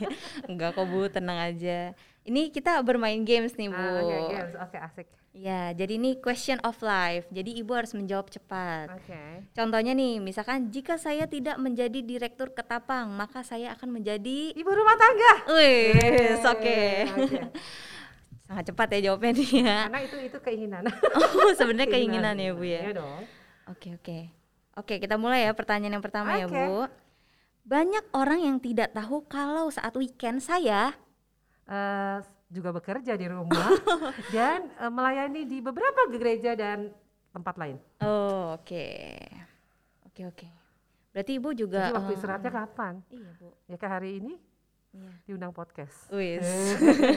[0.51, 1.07] Enggak kok bu.
[1.11, 1.95] Tenang aja.
[2.27, 3.79] Ini kita bermain games nih bu.
[3.79, 4.55] Ah, okay, games.
[4.59, 5.09] Oke okay, asik.
[5.39, 7.31] Ya jadi ini question of life.
[7.31, 8.91] Jadi ibu harus menjawab cepat.
[8.91, 9.07] Oke.
[9.07, 9.31] Okay.
[9.55, 14.99] contohnya nih misalkan jika saya tidak menjadi direktur ketapang maka saya akan menjadi ibu rumah
[14.99, 15.35] tangga.
[15.55, 15.95] Wih
[16.43, 16.43] oke.
[16.43, 16.91] Okay.
[17.07, 17.47] okay.
[18.49, 19.79] Sangat cepat ya jawabnya nih ya.
[19.85, 20.83] Karena itu itu keinginan.
[21.45, 22.81] Oh sebenarnya keinginan, keinginan ya bu ya.
[22.81, 23.21] iya dong.
[23.69, 24.19] Oke oke.
[24.81, 26.43] Oke kita mulai ya pertanyaan yang pertama okay.
[26.43, 26.89] ya bu.
[27.69, 30.97] Banyak orang yang tidak tahu kalau saat weekend saya
[31.69, 33.77] uh, juga bekerja di rumah
[34.35, 36.89] dan uh, melayani di beberapa gereja dan
[37.29, 37.77] tempat lain.
[38.01, 38.65] Oh oke.
[38.65, 39.21] Okay.
[40.09, 40.39] oke okay, oke.
[40.41, 40.51] Okay.
[41.09, 42.95] berarti ibu juga Jadi waktu istirahatnya uh, kapan?
[43.13, 43.49] Iya bu.
[43.69, 44.48] Ya ke hari ini
[44.99, 45.11] Iya.
[45.31, 45.95] diundang podcast.
[46.11, 46.43] Wis.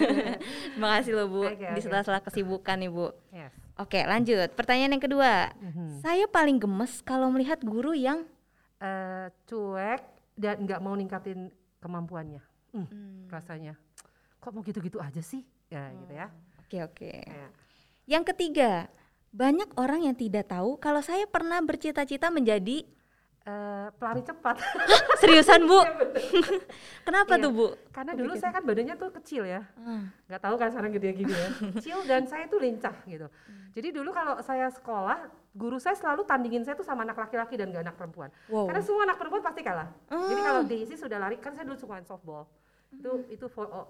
[0.77, 3.09] Terima kasih loh Bu okay, di sela-sela kesibukan nih Bu.
[3.33, 3.53] Yes.
[3.81, 4.53] Oke, lanjut.
[4.53, 5.49] Pertanyaan yang kedua.
[5.57, 5.89] Mm-hmm.
[6.05, 8.29] Saya paling gemes kalau melihat guru yang
[8.77, 10.01] uh, cuek
[10.37, 11.49] dan nggak mau ningkatin
[11.81, 12.43] kemampuannya.
[12.77, 13.17] Mm, mm.
[13.33, 13.73] Rasanya.
[14.37, 15.41] Kok mau gitu-gitu aja sih?
[15.73, 15.97] Ya, oh.
[16.05, 16.27] gitu ya.
[16.61, 17.11] Oke, oke.
[17.25, 17.47] Ya.
[18.05, 18.71] Yang ketiga,
[19.31, 22.85] banyak orang yang tidak tahu kalau saya pernah bercita-cita menjadi
[23.41, 24.61] Uh, pelari cepat.
[25.21, 25.81] Seriusan bu?
[26.21, 26.61] Iya,
[27.09, 27.43] Kenapa iya.
[27.43, 27.67] tuh bu?
[27.89, 30.29] Karena dulu saya kan badannya tuh kecil ya, hmm.
[30.29, 33.25] nggak tahu kan sekarang gede gini ya, kecil dan saya tuh lincah gitu.
[33.25, 33.73] Hmm.
[33.73, 35.25] Jadi dulu kalau saya sekolah,
[35.57, 38.29] guru saya selalu tandingin saya tuh sama anak laki-laki dan gak anak perempuan.
[38.45, 38.69] Wow.
[38.69, 39.89] Karena semua anak perempuan pasti kalah.
[40.13, 40.29] Hmm.
[40.29, 42.45] Jadi kalau diisi sudah lari, kan saya dulu suka softball.
[42.93, 43.01] Hmm.
[43.01, 43.45] Itu itu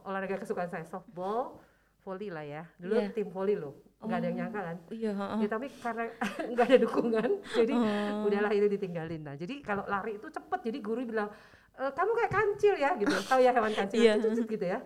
[0.07, 1.59] olahraga kesukaan saya, softball,
[2.07, 2.63] volley lah ya.
[2.79, 3.11] Dulu yeah.
[3.11, 5.37] tim volley loh nggak ada yang oh, nyangka kan iya uh.
[5.37, 6.03] ya, tapi karena
[6.51, 8.25] nggak ada dukungan jadi uh.
[8.25, 11.29] udahlah itu ditinggalin nah jadi kalau lari itu cepet jadi guru bilang
[11.77, 14.17] e, kamu kayak kancil ya gitu tahu ya hewan kancil yeah.
[14.17, 14.79] itu gitu ya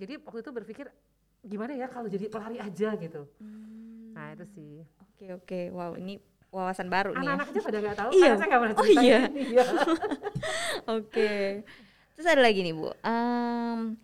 [0.00, 0.86] jadi waktu itu berpikir
[1.44, 4.16] gimana ya kalau jadi pelari aja gitu hmm.
[4.16, 5.64] nah itu sih oke okay, oke okay.
[5.68, 6.16] wow ini
[6.52, 7.52] wawasan baru nih anak-anak ya.
[7.52, 8.32] aja pada nggak tahu iya.
[8.36, 9.64] saya nggak pernah oh iya, iya.
[10.96, 11.64] oke okay.
[12.16, 13.96] terus ada lagi nih bu um,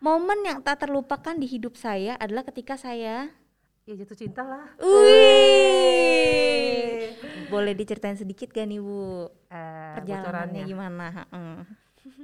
[0.00, 3.28] momen yang tak terlupakan di hidup saya adalah ketika saya
[3.90, 4.70] ya jatuh cinta lah.
[4.78, 5.90] Wih.
[7.50, 9.26] Boleh diceritain sedikit gak nih Bu?
[9.50, 11.26] Uh, Perjalanannya gimana?
[11.34, 11.66] Hmm.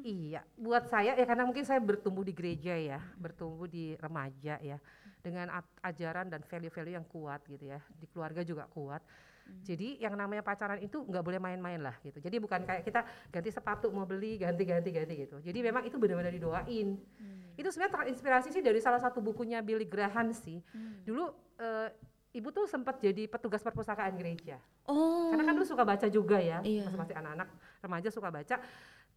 [0.07, 4.79] iya, buat saya ya karena mungkin saya bertumbuh di gereja ya, bertumbuh di remaja ya,
[5.19, 5.51] dengan
[5.83, 9.03] ajaran dan value-value yang kuat gitu ya, di keluarga juga kuat.
[9.47, 9.63] Hmm.
[9.63, 12.19] Jadi yang namanya pacaran itu nggak boleh main-main lah gitu.
[12.19, 15.39] Jadi bukan kayak kita ganti sepatu mau beli ganti-ganti ganti gitu.
[15.39, 16.99] Jadi memang itu benar-benar didoain.
[16.99, 17.55] Hmm.
[17.55, 20.59] Itu sebenarnya terinspirasi sih dari salah satu bukunya Billy Graham sih.
[20.75, 21.07] Hmm.
[21.07, 21.25] Dulu
[21.63, 21.89] uh,
[22.35, 24.59] ibu tuh sempat jadi petugas perpustakaan gereja.
[24.91, 25.31] Oh.
[25.31, 26.85] Karena kan dulu suka baca juga ya, iya.
[26.93, 27.49] masih anak-anak
[27.81, 28.57] remaja suka baca.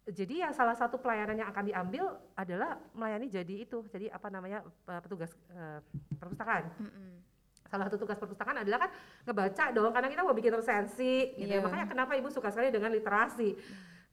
[0.08, 4.64] Jadi ya salah satu pelayanan yang akan diambil adalah melayani jadi itu, jadi apa namanya
[5.04, 5.84] petugas uh,
[6.16, 6.72] perpustakaan.
[6.80, 7.10] Mm -mm.
[7.70, 8.90] Salah satu tugas perpustakaan adalah kan
[9.30, 11.38] ngebaca dong, karena kita mau bikin resensi.
[11.38, 11.46] Gitu.
[11.46, 11.62] Yeah.
[11.62, 13.54] Makanya kenapa ibu suka sekali dengan literasi.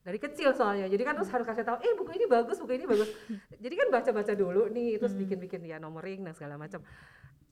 [0.05, 2.87] Dari kecil soalnya, jadi kan terus harus kasih tahu, eh buku ini bagus, buku ini
[2.87, 3.11] bagus.
[3.63, 6.79] jadi kan baca-baca dulu nih, terus bikin-bikin ya nomoring dan segala macam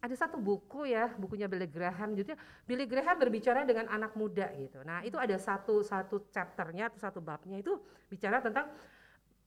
[0.05, 2.13] ada satu buku ya, bukunya Billy Graham.
[2.13, 2.37] Jadi
[2.69, 4.85] Billy Graham berbicara dengan anak muda gitu.
[4.85, 7.73] Nah itu ada satu satu chapternya atau satu babnya itu
[8.05, 8.69] bicara tentang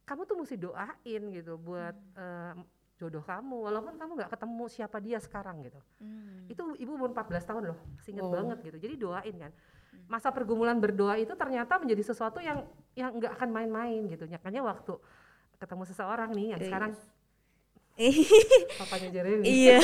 [0.02, 2.18] kamu tuh mesti doain gitu buat hmm.
[2.18, 2.54] uh,
[2.98, 5.78] jodoh kamu walaupun kamu nggak ketemu siapa dia sekarang gitu.
[6.02, 6.50] Hmm.
[6.50, 8.34] Itu ibu umur 14 tahun loh, masih inget oh.
[8.34, 8.76] banget gitu.
[8.82, 9.52] Jadi doain kan.
[9.54, 10.04] Hmm.
[10.10, 12.66] Masa pergumulan berdoa itu ternyata menjadi sesuatu yang
[12.98, 14.26] yang nggak akan main-main gitu.
[14.26, 14.98] Makanya waktu
[15.62, 16.66] ketemu seseorang nih yang yes.
[16.70, 16.92] sekarang
[18.78, 19.82] papanya Jeremy iya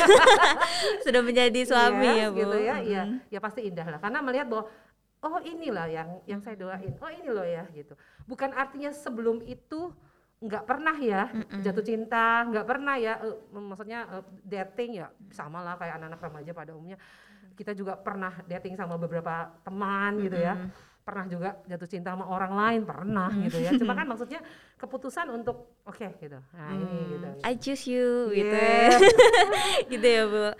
[1.04, 4.46] sudah menjadi suami yes, ya bu gitu ya iya ya pasti indah lah karena melihat
[4.46, 4.64] bahwa
[5.18, 7.98] oh inilah yang yang saya doain oh ini loh ya gitu
[8.30, 9.90] bukan artinya sebelum itu
[10.42, 11.62] nggak pernah ya Mm-mm.
[11.62, 16.52] jatuh cinta nggak pernah ya uh, maksudnya uh, dating ya sama lah kayak anak-anak remaja
[16.52, 16.98] pada umumnya
[17.54, 20.58] kita juga pernah dating sama beberapa teman gitu ya
[21.04, 24.40] pernah juga jatuh cinta sama orang lain pernah gitu ya cuma kan maksudnya
[24.80, 26.80] keputusan untuk oke okay, gitu nah hmm.
[26.80, 28.40] ini gitu I choose you yeah.
[28.40, 28.88] gitu ya
[29.92, 30.52] gitu ya bu yeah.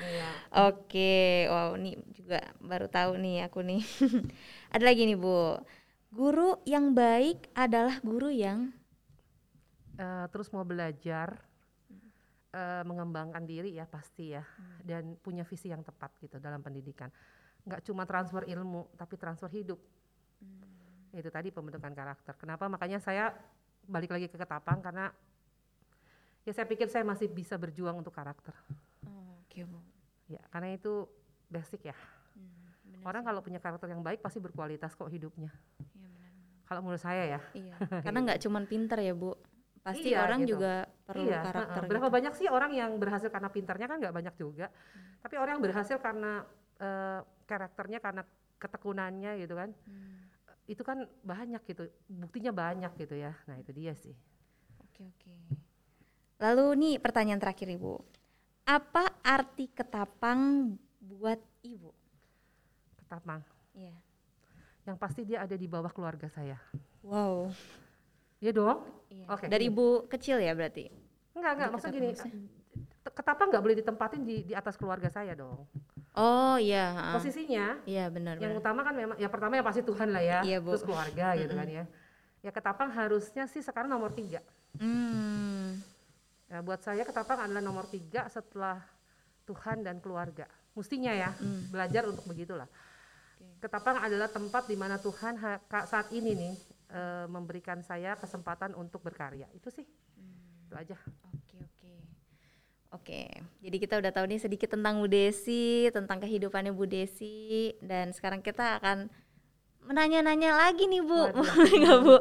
[0.68, 1.48] oke okay.
[1.48, 3.80] wow ini juga baru tahu nih aku nih
[4.76, 5.56] ada lagi nih bu
[6.12, 8.68] guru yang baik adalah guru yang
[9.98, 11.38] uh, terus mau belajar
[12.54, 14.78] uh, mengembangkan diri ya pasti ya hmm.
[14.84, 17.08] dan punya visi yang tepat gitu dalam pendidikan
[17.64, 19.80] nggak cuma transfer ilmu tapi transfer hidup
[20.44, 21.18] Hmm.
[21.20, 22.34] Itu tadi pembentukan karakter.
[22.36, 22.66] Kenapa?
[22.66, 23.32] Makanya saya
[23.84, 25.12] balik lagi ke Ketapang karena
[26.44, 28.52] ya saya pikir saya masih bisa berjuang untuk karakter.
[29.06, 30.36] Oh, Oke, okay.
[30.36, 31.06] Ya, karena itu
[31.52, 31.96] basic ya.
[32.34, 33.28] Hmm, Orang sih.
[33.28, 35.52] kalau punya karakter yang baik pasti berkualitas kok hidupnya.
[35.94, 36.10] Ya,
[36.64, 37.40] Kalau menurut saya ya.
[37.52, 37.74] Iya.
[38.04, 39.36] Karena nggak cuma pinter ya, Bu.
[39.84, 40.56] Pasti iya, orang gitu.
[40.56, 41.82] juga perlu iya, karakter.
[41.84, 42.16] Uh, berapa gitu.
[42.16, 44.66] banyak sih orang yang berhasil karena pinternya kan nggak banyak juga.
[44.72, 45.20] Hmm.
[45.20, 46.40] Tapi orang yang berhasil karena
[46.80, 48.22] uh, karakternya karena
[48.56, 49.70] ketekunannya gitu kan.
[49.84, 50.24] Hmm
[50.64, 54.16] itu kan banyak gitu buktinya banyak gitu ya nah itu dia sih
[54.80, 55.34] oke oke
[56.40, 58.00] lalu nih pertanyaan terakhir ibu
[58.64, 60.72] apa arti ketapang
[61.04, 61.92] buat ibu
[63.04, 63.44] ketapang
[63.76, 63.92] iya
[64.88, 66.56] yang pasti dia ada di bawah keluarga saya
[67.04, 67.52] wow
[68.44, 68.78] Iya dong
[69.08, 69.24] iya.
[69.32, 70.92] oke dari ibu kecil ya berarti
[71.32, 72.08] enggak enggak maksud gini
[73.04, 75.64] ketapang nggak boleh ditempatin di di atas keluarga saya dong
[76.14, 77.10] Oh iya.
[77.10, 77.82] Posisinya.
[77.82, 78.38] Iya benar.
[78.38, 78.62] Yang benar.
[78.62, 80.38] utama kan memang ya pertama ya pasti Tuhan lah ya.
[80.46, 80.78] Iya, Bu.
[80.78, 81.40] Terus keluarga -hmm.
[81.42, 81.84] gitu kan ya.
[82.38, 84.38] Ya ketapang harusnya sih sekarang nomor tiga.
[84.78, 85.82] Mm.
[86.46, 88.78] Ya buat saya ketapang adalah nomor tiga setelah
[89.42, 90.46] Tuhan dan keluarga.
[90.78, 91.74] Mestinya ya mm.
[91.74, 92.70] belajar untuk begitulah.
[92.70, 93.66] Okay.
[93.66, 95.34] Ketapang adalah tempat di mana Tuhan
[95.66, 96.54] saat ini nih
[96.94, 99.50] e, memberikan saya kesempatan untuk berkarya.
[99.50, 99.82] Itu sih.
[100.14, 100.70] Mm.
[100.70, 100.96] Itu aja.
[102.94, 103.26] Oke,
[103.58, 108.38] jadi kita udah tahu nih sedikit tentang Bu Desi, tentang kehidupannya Bu Desi, dan sekarang
[108.38, 109.10] kita akan
[109.82, 111.26] menanya-nanya lagi nih Bu,
[111.82, 112.16] nggak Bu?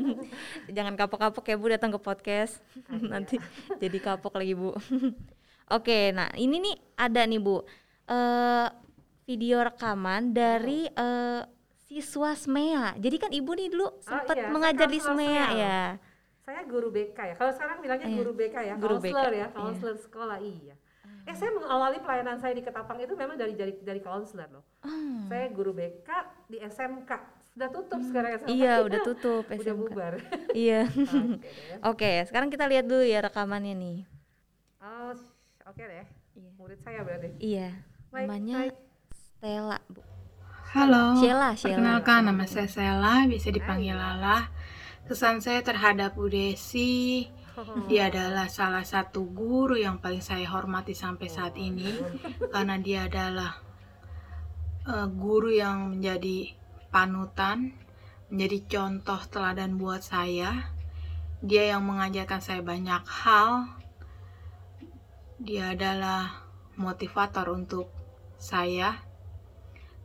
[0.76, 3.12] Jangan kapok-kapok ya Bu datang ke podcast, ah, iya.
[3.12, 3.36] nanti
[3.76, 4.72] jadi kapok lagi Bu.
[5.68, 8.66] Oke, nah ini nih ada nih Bu, uh,
[9.28, 11.44] video rekaman dari uh,
[11.90, 12.94] siswa SMEA.
[13.02, 15.80] Jadi kan Ibu nih dulu sempat oh, iya, mengajar di SMEA ya
[16.50, 17.34] saya guru BK ya.
[17.38, 18.18] Kalau sekarang bilangnya iya.
[18.18, 19.38] guru BK ya, guru counselor BK.
[19.38, 20.02] ya, counselor iya.
[20.02, 20.74] sekolah iya.
[21.06, 21.28] Hmm.
[21.30, 24.64] Eh saya mengawali pelayanan saya di Ketapang itu memang dari dari dari counselor loh.
[24.82, 25.30] Hmm.
[25.30, 26.10] Saya guru BK
[26.50, 27.10] di SMK.
[27.54, 28.08] Sudah tutup hmm.
[28.10, 28.50] sekarang SMK.
[28.50, 29.60] Iya, udah tutup SMK.
[29.62, 30.14] Udah bubar.
[30.66, 30.80] iya.
[30.90, 31.38] Oke,
[31.86, 33.98] okay, sekarang kita lihat dulu ya rekamannya nih.
[34.80, 35.12] Oh,
[35.68, 36.06] oke okay deh.
[36.34, 36.50] Iya.
[36.58, 37.28] Murid saya berarti.
[37.38, 37.68] Iya.
[38.10, 38.76] Baik, Namanya baik.
[39.14, 40.09] Stella, Bu.
[40.70, 41.18] Halo.
[41.18, 41.82] Sheila, Sheila.
[41.82, 44.54] Perkenalkan nama saya Stella, bisa dipanggil Lala.
[45.10, 47.26] Kesan saya terhadap Bu Desi,
[47.90, 51.90] dia adalah salah satu guru yang paling saya hormati sampai saat ini
[52.54, 53.58] karena dia adalah
[54.86, 56.54] uh, guru yang menjadi
[56.94, 57.74] panutan,
[58.30, 60.70] menjadi contoh teladan buat saya.
[61.42, 63.74] Dia yang mengajarkan saya banyak hal.
[65.42, 66.46] Dia adalah
[66.78, 67.90] motivator untuk
[68.38, 69.09] saya.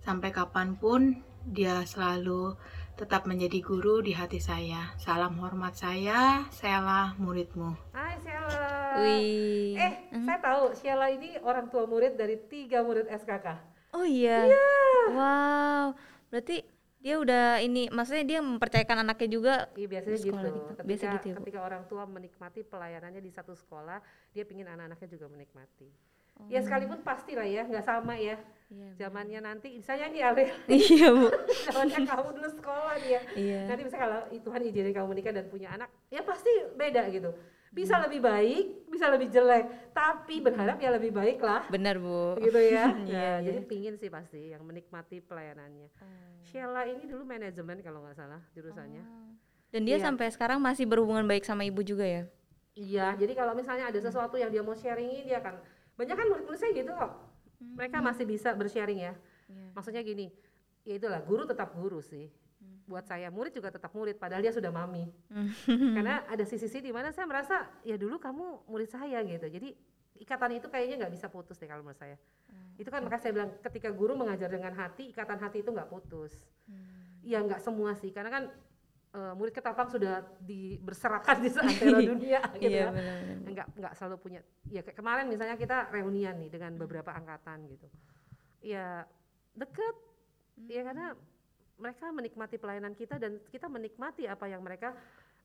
[0.05, 1.17] Sampai kapan pun
[1.49, 2.53] dia selalu
[2.93, 4.93] tetap menjadi guru di hati saya.
[5.01, 7.73] Salam hormat saya, Sela muridmu.
[7.89, 9.01] Hai Sela.
[9.01, 9.73] Wih.
[9.73, 10.29] Eh, hmm?
[10.29, 13.57] saya tahu Sela ini orang tua murid dari tiga murid SKK.
[13.97, 14.45] Oh iya.
[14.45, 14.69] Iya.
[15.09, 15.85] Wow.
[16.29, 16.61] Berarti
[17.01, 19.53] dia udah ini, maksudnya dia mempercayakan anaknya juga.
[19.73, 20.37] Iya biasanya gitu.
[20.37, 20.49] gitu.
[20.69, 24.05] Ketika, Biasa gitu ya, ketika orang tua menikmati pelayanannya di satu sekolah,
[24.37, 25.89] dia pingin anak-anaknya juga menikmati.
[26.35, 26.47] Oh.
[26.51, 31.13] Ya sekalipun pasti lah ya, nggak sama ya Iya, zamannya nanti saya nih Ale iya
[31.13, 31.29] bu
[31.69, 33.61] zamannya kamu dulu sekolah nih ya iya.
[33.69, 37.29] nanti misalnya kalau Tuhan izinin kamu menikah dan punya anak ya pasti beda gitu
[37.69, 38.03] bisa hmm.
[38.09, 42.89] lebih baik bisa lebih jelek tapi berharap ya lebih baik lah benar bu gitu ya
[43.05, 43.53] iya, ya, iya.
[43.53, 46.41] jadi pingin sih pasti yang menikmati pelayanannya hmm.
[46.49, 49.29] Sheila ini dulu manajemen kalau nggak salah jurusannya oh.
[49.69, 50.05] dan dia iya.
[50.09, 52.25] sampai sekarang masih berhubungan baik sama ibu juga ya
[52.73, 55.61] iya jadi kalau misalnya ada sesuatu yang dia mau sharingin dia akan
[55.95, 57.11] banyak kan murid-murid saya gitu kok
[57.59, 58.05] mereka hmm.
[58.11, 59.13] masih bisa bersharing ya
[59.47, 59.71] yeah.
[59.71, 60.31] maksudnya gini
[60.85, 62.87] ya itulah guru tetap guru sih hmm.
[62.87, 65.95] buat saya murid juga tetap murid padahal dia sudah mami hmm.
[65.97, 69.73] karena ada sisi-sisi di mana saya merasa ya dulu kamu murid saya gitu jadi
[70.15, 72.79] ikatan itu kayaknya nggak bisa putus deh kalau menurut saya hmm.
[72.79, 76.31] itu kan makanya saya bilang ketika guru mengajar dengan hati ikatan hati itu nggak putus
[76.67, 77.23] hmm.
[77.23, 78.43] ya nggak semua sih karena kan
[79.15, 82.87] uh, murid ketapang sudah di berserakan di seantero dunia gitu iya, ya.
[82.91, 83.47] Benar, benar.
[83.47, 84.39] Enggak enggak selalu punya.
[84.67, 87.87] Ya kayak kemarin misalnya kita reunian nih dengan beberapa angkatan gitu.
[88.59, 89.07] Ya
[89.55, 89.95] deket.
[90.59, 90.67] Hmm.
[90.67, 91.07] Ya karena
[91.75, 94.95] mereka menikmati pelayanan kita dan kita menikmati apa yang mereka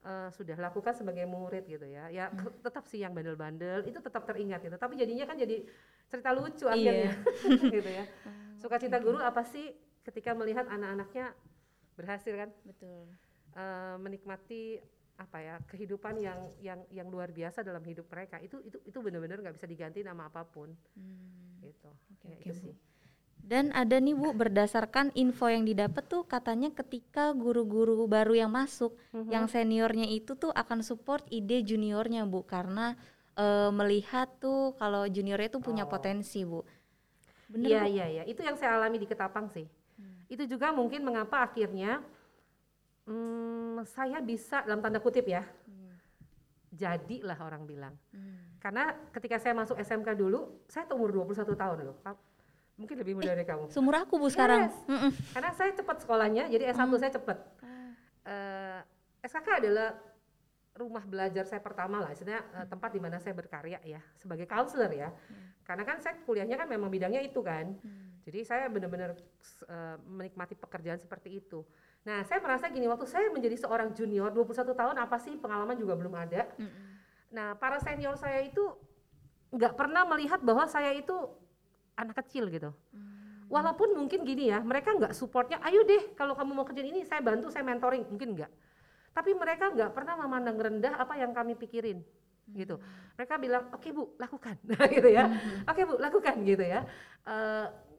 [0.07, 2.11] uh, sudah lakukan sebagai murid gitu ya.
[2.11, 2.67] Ya hmm.
[2.67, 4.75] tetap sih yang bandel-bandel itu tetap teringat gitu.
[4.75, 5.63] Tapi jadinya kan jadi
[6.11, 6.75] cerita lucu iya.
[6.75, 7.13] akhirnya
[7.79, 8.05] gitu ya.
[8.27, 11.33] Oh, Suka cita guru apa sih ketika melihat anak-anaknya
[11.95, 12.51] berhasil kan?
[12.67, 13.09] Betul.
[13.51, 14.79] Uh, menikmati
[15.21, 19.45] apa ya kehidupan yang yang yang luar biasa dalam hidup mereka itu itu itu benar-benar
[19.45, 21.61] nggak bisa diganti nama apa pun hmm.
[21.61, 22.75] gitu okay, ya, okay, itu sih
[23.41, 28.95] dan ada nih Bu berdasarkan info yang didapat tuh katanya ketika guru-guru baru yang masuk
[29.11, 29.33] mm-hmm.
[29.33, 32.95] yang seniornya itu tuh akan support ide juniornya Bu karena
[33.35, 35.91] e, melihat tuh kalau juniornya tuh punya oh.
[35.91, 36.63] potensi Bu.
[37.51, 39.67] Bener Iya iya iya itu yang saya alami di Ketapang sih.
[39.99, 40.31] Hmm.
[40.31, 42.05] Itu juga mungkin mengapa akhirnya
[43.11, 45.43] hmm, saya bisa dalam tanda kutip ya.
[45.43, 45.99] Hmm.
[46.71, 47.95] Jadilah orang bilang.
[48.15, 48.57] Hmm.
[48.63, 51.99] Karena ketika saya masuk SMK dulu, saya tuh umur 21 tahun loh
[52.81, 53.69] mungkin lebih muda eh, dari kamu.
[53.69, 54.73] Seumur aku bu sekarang.
[54.73, 54.77] Yes.
[54.89, 55.11] Mm -mm.
[55.37, 56.97] Karena saya cepat sekolahnya, jadi S1 mm.
[56.97, 57.39] saya cepat.
[57.61, 57.69] Uh,
[58.25, 58.81] eh,
[59.29, 59.89] SKK adalah
[60.81, 64.89] rumah belajar saya pertama lah, istilahnya uh, tempat di mana saya berkarya ya sebagai counselor
[64.89, 65.13] ya.
[65.13, 65.61] Hmm.
[65.61, 67.77] Karena kan saya kuliahnya kan memang bidangnya itu kan.
[67.85, 68.17] Hmm.
[68.25, 71.61] Jadi saya benar-benar uh, menikmati pekerjaan seperti itu.
[72.01, 75.93] Nah, saya merasa gini waktu saya menjadi seorang junior 21 tahun apa sih pengalaman juga
[76.01, 76.49] belum ada.
[76.57, 76.73] Hmm.
[77.31, 78.65] Nah, para senior saya itu
[79.53, 81.13] nggak pernah melihat bahwa saya itu
[82.01, 82.73] anak kecil gitu.
[82.97, 83.47] Hmm.
[83.53, 87.21] Walaupun mungkin gini ya, mereka nggak supportnya, ayo deh kalau kamu mau kerjain ini saya
[87.21, 88.51] bantu, saya mentoring, mungkin nggak.
[89.11, 92.01] Tapi mereka nggak pernah memandang rendah apa yang kami pikirin
[92.57, 92.81] gitu.
[92.81, 93.15] Hmm.
[93.21, 94.57] Mereka bilang, oke okay, bu, lakukan,
[94.97, 95.29] gitu ya.
[95.69, 96.81] Oke okay, bu, lakukan gitu ya.
[97.29, 97.90] Uh,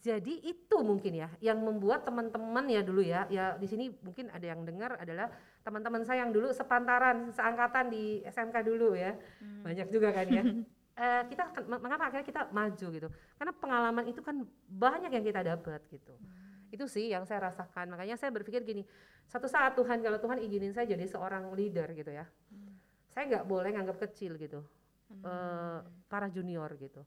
[0.00, 4.44] jadi itu mungkin ya yang membuat teman-teman ya dulu ya ya di sini mungkin ada
[4.44, 5.28] yang dengar adalah
[5.60, 9.60] teman-teman saya yang dulu sepantaran seangkatan di SMK dulu ya hmm.
[9.60, 14.40] banyak juga kan ya uh, kita mengapa akhirnya kita maju gitu karena pengalaman itu kan
[14.72, 16.72] banyak yang kita dapat gitu hmm.
[16.72, 18.88] itu sih yang saya rasakan makanya saya berpikir gini
[19.28, 22.72] satu saat Tuhan kalau Tuhan izinin saya jadi seorang leader gitu ya hmm.
[23.12, 24.64] saya nggak boleh nganggap kecil gitu
[25.12, 25.22] hmm.
[25.28, 27.04] uh, para junior gitu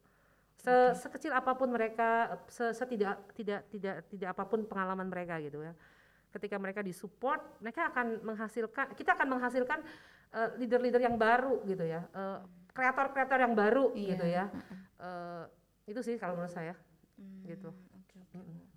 [0.57, 0.97] se okay.
[0.97, 5.73] sekecil apa pun mereka se setidak tidak tidak tidak apa pun pengalaman mereka gitu ya.
[6.33, 9.79] Ketika mereka disupport mereka akan menghasilkan kita akan menghasilkan
[10.33, 12.03] uh, leader-leader yang baru gitu ya.
[12.11, 12.41] Uh,
[12.73, 14.09] kreator-kreator yang baru iya.
[14.13, 14.45] gitu ya.
[14.97, 15.45] Uh,
[15.85, 16.75] itu sih kalau menurut saya.
[17.17, 17.73] Hmm, gitu.
[17.73, 18.41] okay, okay.
[18.41, 18.67] Mm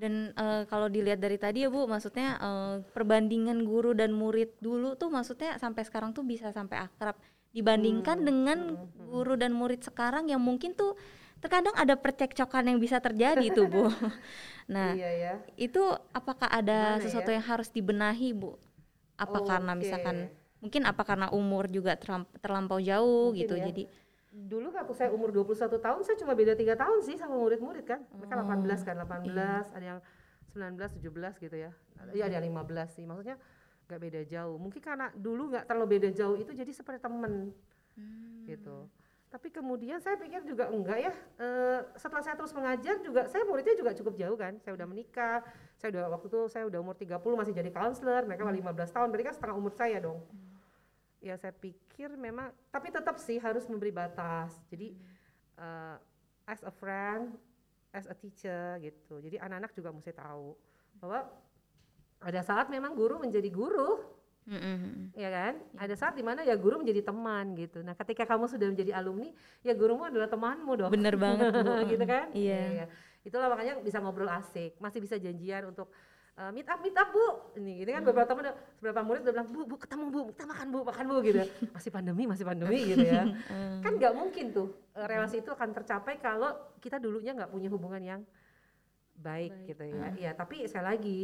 [0.00, 4.96] dan uh, kalau dilihat dari tadi ya bu maksudnya uh, perbandingan guru dan murid dulu
[4.96, 7.20] tuh maksudnya sampai sekarang tuh bisa sampai akrab
[7.50, 8.26] dibandingkan hmm.
[8.26, 8.58] dengan
[9.10, 10.94] guru dan murid sekarang yang mungkin tuh
[11.40, 13.88] terkadang ada percekcokan yang bisa terjadi tuh bu
[14.74, 15.34] nah iya ya.
[15.58, 15.82] itu
[16.14, 17.40] apakah ada Gimana sesuatu ya?
[17.40, 18.54] yang harus dibenahi bu
[19.18, 19.80] apa oh, karena okay.
[19.82, 20.16] misalkan
[20.60, 21.96] mungkin apa karena umur juga
[22.40, 23.64] terlampau jauh mungkin gitu ya.
[23.72, 23.82] jadi
[24.30, 28.06] dulu waktu saya umur 21 tahun saya cuma beda tiga tahun sih sama murid-murid kan
[28.14, 28.46] mereka oh.
[28.46, 29.66] 18 kan 18 iya.
[29.74, 30.00] ada yang
[30.54, 31.70] 19 17 gitu ya
[32.14, 33.40] iya ada yang 15 sih maksudnya
[33.90, 34.54] nggak beda jauh.
[34.54, 37.50] Mungkin karena dulu nggak terlalu beda jauh itu jadi seperti temen.
[37.98, 38.46] Hmm.
[38.46, 38.86] gitu.
[39.30, 41.12] Tapi kemudian saya pikir juga enggak ya.
[41.38, 41.46] E,
[41.98, 44.58] setelah saya terus mengajar juga saya muridnya juga cukup jauh kan.
[44.62, 45.42] Saya udah menikah
[45.74, 48.22] saya udah waktu itu saya udah umur 30 masih jadi counselor.
[48.26, 48.62] Mereka hmm.
[48.62, 50.22] 15 tahun berarti kan setengah umur saya dong.
[50.22, 50.58] Hmm.
[51.22, 54.54] Ya saya pikir memang tapi tetap sih harus memberi batas.
[54.70, 54.94] Jadi
[55.58, 55.98] uh,
[56.46, 57.34] as a friend
[57.94, 59.18] as a teacher gitu.
[59.22, 60.54] Jadi anak-anak juga mesti tahu
[60.98, 61.26] bahwa
[62.20, 64.00] ada saat memang guru menjadi guru
[64.44, 65.16] mm-hmm.
[65.16, 65.82] ya kan yeah.
[65.82, 69.32] ada saat di mana ya guru menjadi teman gitu nah ketika kamu sudah menjadi alumni
[69.64, 71.52] ya gurumu adalah temanmu dong bener banget
[71.88, 72.66] gitu kan iya yeah.
[72.84, 72.88] yeah.
[73.24, 75.88] itulah makanya bisa ngobrol asik masih bisa janjian untuk
[76.40, 77.26] uh, meet up meet up bu
[77.60, 78.44] ini gitu kan beberapa teman
[78.80, 81.40] beberapa murid udah bilang bu bu ketemu bu kita makan bu makan bu gitu
[81.76, 83.24] masih pandemi masih pandemi gitu ya
[83.84, 88.02] kan nggak mungkin tuh uh, relasi itu akan tercapai kalau kita dulunya nggak punya hubungan
[88.02, 88.20] yang
[89.20, 89.68] baik, baik.
[89.72, 90.16] gitu ya hmm.
[90.16, 91.20] ya tapi sekali lagi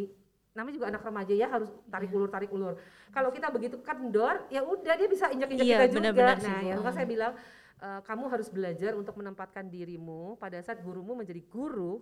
[0.57, 2.17] namanya juga anak remaja ya harus tarik iya.
[2.17, 2.75] ulur tarik ulur.
[3.13, 6.49] Kalau kita begitu kendor ya udah dia bisa injak injak iya, kita bener -bener juga
[6.49, 7.33] nah ya maka saya bilang
[7.85, 12.01] uh, kamu harus belajar untuk menempatkan dirimu pada saat gurumu menjadi guru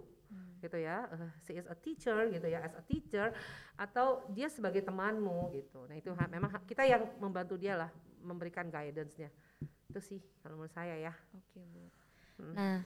[0.65, 3.31] gitu ya uh, she is a teacher gitu ya as a teacher
[3.77, 5.85] atau dia sebagai temanmu gitu.
[5.91, 7.91] Nah itu ha, memang ha, kita yang membantu dia lah
[8.25, 9.29] memberikan guidance-nya.
[9.91, 11.13] Itu sih kalau menurut saya ya.
[11.37, 11.83] Oke bu.
[12.35, 12.55] Hmm.
[12.57, 12.83] nah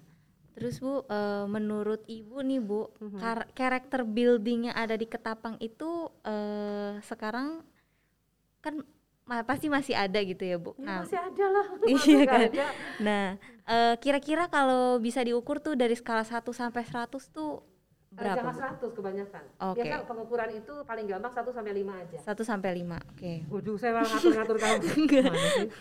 [0.58, 3.54] terus bu uh, menurut ibu nih bu hmm.
[3.54, 7.62] karakter building yang ada di Ketapang itu uh, sekarang
[8.58, 8.82] kan
[9.46, 10.74] pasti masih ada gitu ya bu.
[10.80, 11.66] Ya, nah, masih ada lah.
[12.10, 12.48] iya kan.
[12.50, 12.66] Ada.
[12.98, 13.26] Nah
[13.68, 17.62] kira kira-kira kalau bisa diukur tuh dari skala 1 sampai 100 tuh
[18.08, 18.40] berapa?
[18.40, 19.44] Jangan 100 kebanyakan.
[19.60, 19.84] Okay.
[19.84, 22.18] Biasa pengukuran itu paling gampang 1 sampai 5 aja.
[22.24, 22.82] 1 sampai 5.
[22.82, 22.98] Oke.
[23.14, 23.36] Okay.
[23.52, 24.80] Waduh, saya malah ngatur-ngatur kamu.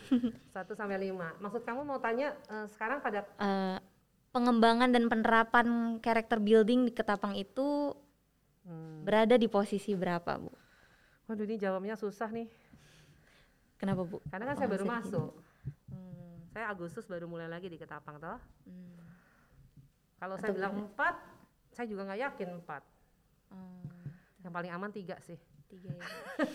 [0.56, 1.42] Satu 1 sampai 5.
[1.42, 3.80] Maksud kamu mau tanya uh, sekarang pada uh,
[4.38, 7.98] pengembangan dan penerapan karakter building di Ketapang itu
[8.70, 9.02] hmm.
[9.02, 10.54] berada di posisi berapa bu?
[11.26, 12.46] Waduh ini jawabnya susah nih.
[13.82, 14.22] Kenapa bu?
[14.30, 15.32] Karena kan oh, saya baru masuk.
[15.90, 16.38] Hmm.
[16.54, 18.38] Saya Agustus baru mulai lagi di Ketapang toh.
[18.70, 19.02] Hmm.
[20.22, 21.18] Kalau saya bilang empat,
[21.74, 22.84] saya juga nggak yakin empat.
[23.50, 23.90] Hmm.
[24.46, 25.38] Yang paling aman tiga sih.
[25.66, 26.02] Tiga ya.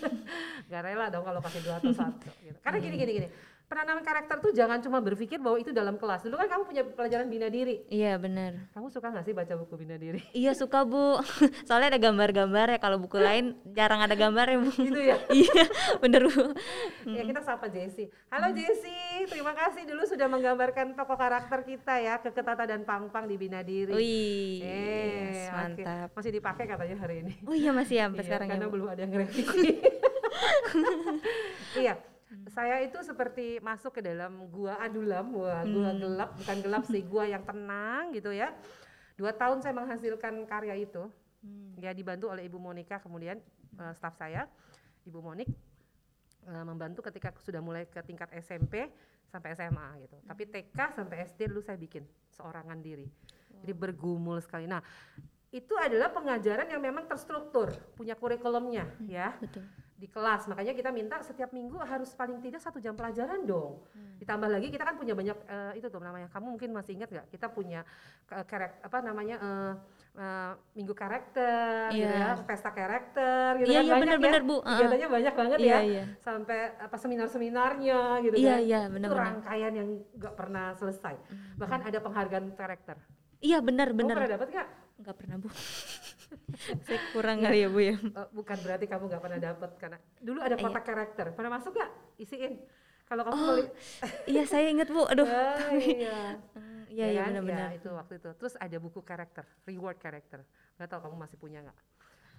[0.71, 2.31] gak rela dong kalau kasih dua atau satu.
[2.47, 2.59] Gitu.
[2.63, 3.29] Karena gini gini gini
[3.73, 6.29] penanaman karakter tuh jangan cuma berpikir bahwa itu dalam kelas.
[6.29, 7.81] Dulu kan kamu punya pelajaran bina diri.
[7.89, 8.69] Iya benar.
[8.77, 10.21] Kamu suka nggak sih baca buku bina diri?
[10.37, 11.17] Iya suka bu.
[11.69, 12.79] Soalnya ada gambar-gambar ya.
[12.85, 14.71] Kalau buku lain jarang ada gambar ya bu.
[14.93, 15.17] Gitu ya.
[15.41, 15.65] iya
[16.05, 16.53] bener bu.
[17.09, 18.13] ya kita sapa Jesse.
[18.29, 23.25] Halo Jesse, terima kasih dulu sudah menggambarkan tokoh karakter kita ya ke Ketata dan Pangpang
[23.25, 23.97] di bina diri.
[23.97, 24.61] Wih.
[24.61, 26.13] Eh, yes, mantap.
[26.13, 26.17] Okay.
[26.21, 27.41] Masih dipakai katanya hari ini.
[27.49, 28.69] Oh iya masih ya sampai iya, sekarang karena ya.
[28.69, 29.71] Karena belum ada yang revisi.
[31.81, 32.49] iya Hmm.
[32.49, 36.01] Saya itu seperti masuk ke dalam gua adulam, gua, gua hmm.
[36.01, 38.57] gelap, bukan gelap sih, gua yang tenang gitu ya.
[39.21, 41.13] Dua tahun saya menghasilkan karya itu,
[41.45, 41.77] hmm.
[41.85, 43.37] ya dibantu oleh Ibu Monika kemudian
[43.77, 44.49] uh, staf saya,
[45.05, 45.53] Ibu Monik
[46.49, 48.89] uh, membantu ketika sudah mulai ke tingkat SMP
[49.29, 50.17] sampai SMA gitu.
[50.17, 50.29] Hmm.
[50.33, 53.05] Tapi TK sampai SD dulu saya bikin seorangan diri.
[53.05, 53.61] Wow.
[53.61, 54.65] Jadi bergumul sekali.
[54.65, 54.81] Nah,
[55.53, 59.37] itu adalah pengajaran yang memang terstruktur, punya kurikulumnya hmm, ya.
[59.37, 59.69] Betul
[60.03, 60.51] di kelas.
[60.51, 63.87] Makanya kita minta setiap minggu harus paling tidak satu jam pelajaran dong.
[63.95, 64.19] Hmm.
[64.19, 66.27] Ditambah lagi kita kan punya banyak uh, itu tuh namanya.
[66.35, 67.27] Kamu mungkin masih ingat nggak?
[67.31, 67.87] Kita punya
[68.35, 69.73] uh, karakter apa namanya uh,
[70.19, 72.03] uh, minggu karakter, yeah.
[72.03, 74.49] gitu ya, pesta karakter, gitu yeah, kan yeah, banyak bener, ya.
[74.51, 74.57] Bu.
[74.67, 75.91] Kegiatannya uh, banyak banget yeah, ya.
[76.03, 76.07] Yeah.
[76.19, 78.67] Sampai apa seminar-seminarnya gitu yeah, kan.
[78.67, 79.89] Yeah, bener, itu rangkaian yang
[80.19, 81.15] nggak pernah selesai.
[81.15, 81.63] Hmm.
[81.63, 82.99] Bahkan ada penghargaan karakter.
[83.39, 84.19] Iya benar benar.
[84.19, 84.69] Kamu pernah dapat nggak?
[85.03, 85.49] Nggak pernah bu.
[86.87, 87.97] Saya kurang kali ya bu ya.
[87.99, 90.63] Uh, bukan berarti kamu nggak pernah dapat karena dulu ada iya.
[90.63, 90.89] kotak iya.
[90.95, 91.27] karakter.
[91.35, 91.91] Pernah masuk nggak?
[92.23, 92.55] Isiin.
[93.11, 93.57] Kalau kamu oh,
[94.33, 95.03] iya saya ingat bu.
[95.05, 95.27] Aduh.
[95.33, 96.39] Oh, iya.
[96.55, 97.37] Hmm, iya iya kan?
[97.37, 97.69] benar-benar.
[97.75, 98.31] Ya, itu waktu itu.
[98.39, 100.41] Terus ada buku karakter, reward karakter.
[100.81, 101.79] Gak tahu kamu masih punya nggak?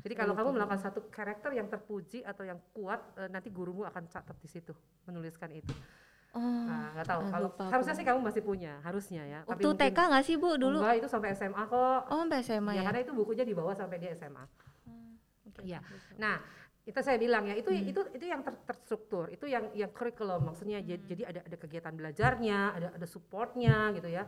[0.01, 4.09] Jadi kalau kamu melakukan satu karakter yang terpuji atau yang kuat, uh, nanti gurumu akan
[4.09, 4.73] catat di situ,
[5.05, 5.71] menuliskan itu.
[6.33, 7.21] Oh, nah, nggak tahu.
[7.29, 9.39] Kalau harusnya sih kamu masih punya, harusnya ya.
[9.45, 10.81] Waktu Tapi TK nggak sih bu dulu?
[10.81, 12.01] Enggak, itu sampai SMA kok.
[12.09, 12.81] Oh, sampai SMA ya.
[12.81, 12.83] ya.
[12.89, 14.41] Karena itu bukunya dibawa sampai dia SMA.
[14.89, 15.13] Hmm,
[15.53, 15.79] okay, ya.
[16.17, 16.41] Nah,
[16.89, 17.85] itu saya bilang ya, itu hmm.
[17.85, 21.05] itu itu yang ter terstruktur, itu yang yang kurikulum maksudnya hmm.
[21.05, 24.25] jadi ada ada kegiatan belajarnya, ada ada supportnya gitu ya.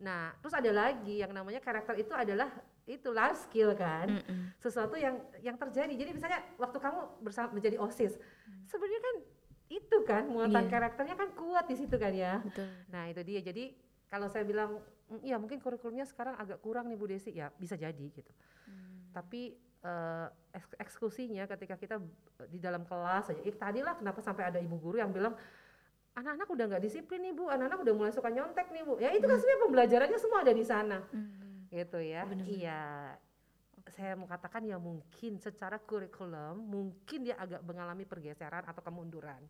[0.00, 2.48] Nah, terus ada lagi yang namanya karakter itu adalah
[2.88, 4.40] itu life skill kan, mm -mm.
[4.60, 5.92] sesuatu yang yang terjadi.
[5.92, 8.68] Jadi misalnya waktu kamu bersama menjadi osis, mm.
[8.68, 9.16] sebenarnya kan
[9.72, 10.72] itu kan muatan yeah.
[10.72, 12.40] karakternya kan kuat di situ kan ya.
[12.44, 12.68] Betul.
[12.92, 13.40] Nah itu dia.
[13.40, 13.64] Jadi
[14.06, 14.78] kalau saya bilang,
[15.24, 18.32] ya mungkin kurikulumnya sekarang agak kurang nih Bu Desi, ya bisa jadi gitu.
[18.68, 19.10] Hmm.
[19.10, 20.28] Tapi uh,
[20.78, 21.96] eksekusinya ketika kita
[22.46, 25.34] di dalam kelas aja, eh, tadi lah kenapa sampai ada ibu guru yang bilang
[26.14, 29.02] anak-anak udah nggak disiplin nih bu, anak-anak udah mulai suka nyontek nih bu.
[29.02, 29.42] Ya itu kan hmm.
[29.42, 31.74] sebenarnya pembelajarannya semua ada di sana, hmm.
[31.74, 32.22] gitu ya.
[32.22, 32.54] Bener -bener.
[32.54, 32.84] Iya,
[33.92, 39.44] saya mau katakan ya mungkin secara kurikulum mungkin dia agak mengalami pergeseran atau kemunduran.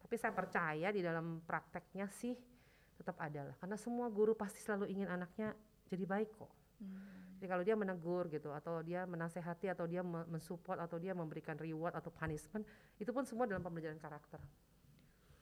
[0.00, 2.34] Tapi saya percaya di dalam prakteknya sih
[2.98, 3.56] tetap ada lah.
[3.62, 5.54] Karena semua guru pasti selalu ingin anaknya
[5.86, 6.50] jadi baik kok.
[6.82, 7.38] Hmm.
[7.38, 11.94] Jadi kalau dia menegur gitu atau dia menasehati atau dia mensupport atau dia memberikan reward
[11.94, 12.66] atau punishment
[12.98, 14.42] itu pun semua dalam pembelajaran karakter.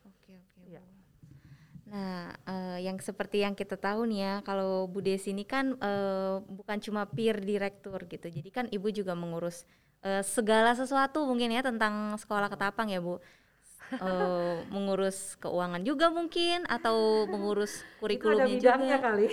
[0.05, 0.69] Oke oke.
[0.69, 0.85] Ya.
[1.89, 6.45] Nah, uh, yang seperti yang kita tahu nih ya, kalau Bu Desi ini kan uh,
[6.45, 8.29] bukan cuma peer direktur gitu.
[8.29, 9.65] Jadi kan Ibu juga mengurus
[10.05, 13.19] uh, segala sesuatu mungkin ya tentang sekolah ketapang ya Bu
[13.97, 19.27] uh, mengurus keuangan juga mungkin atau mengurus kurikulumnya juga kali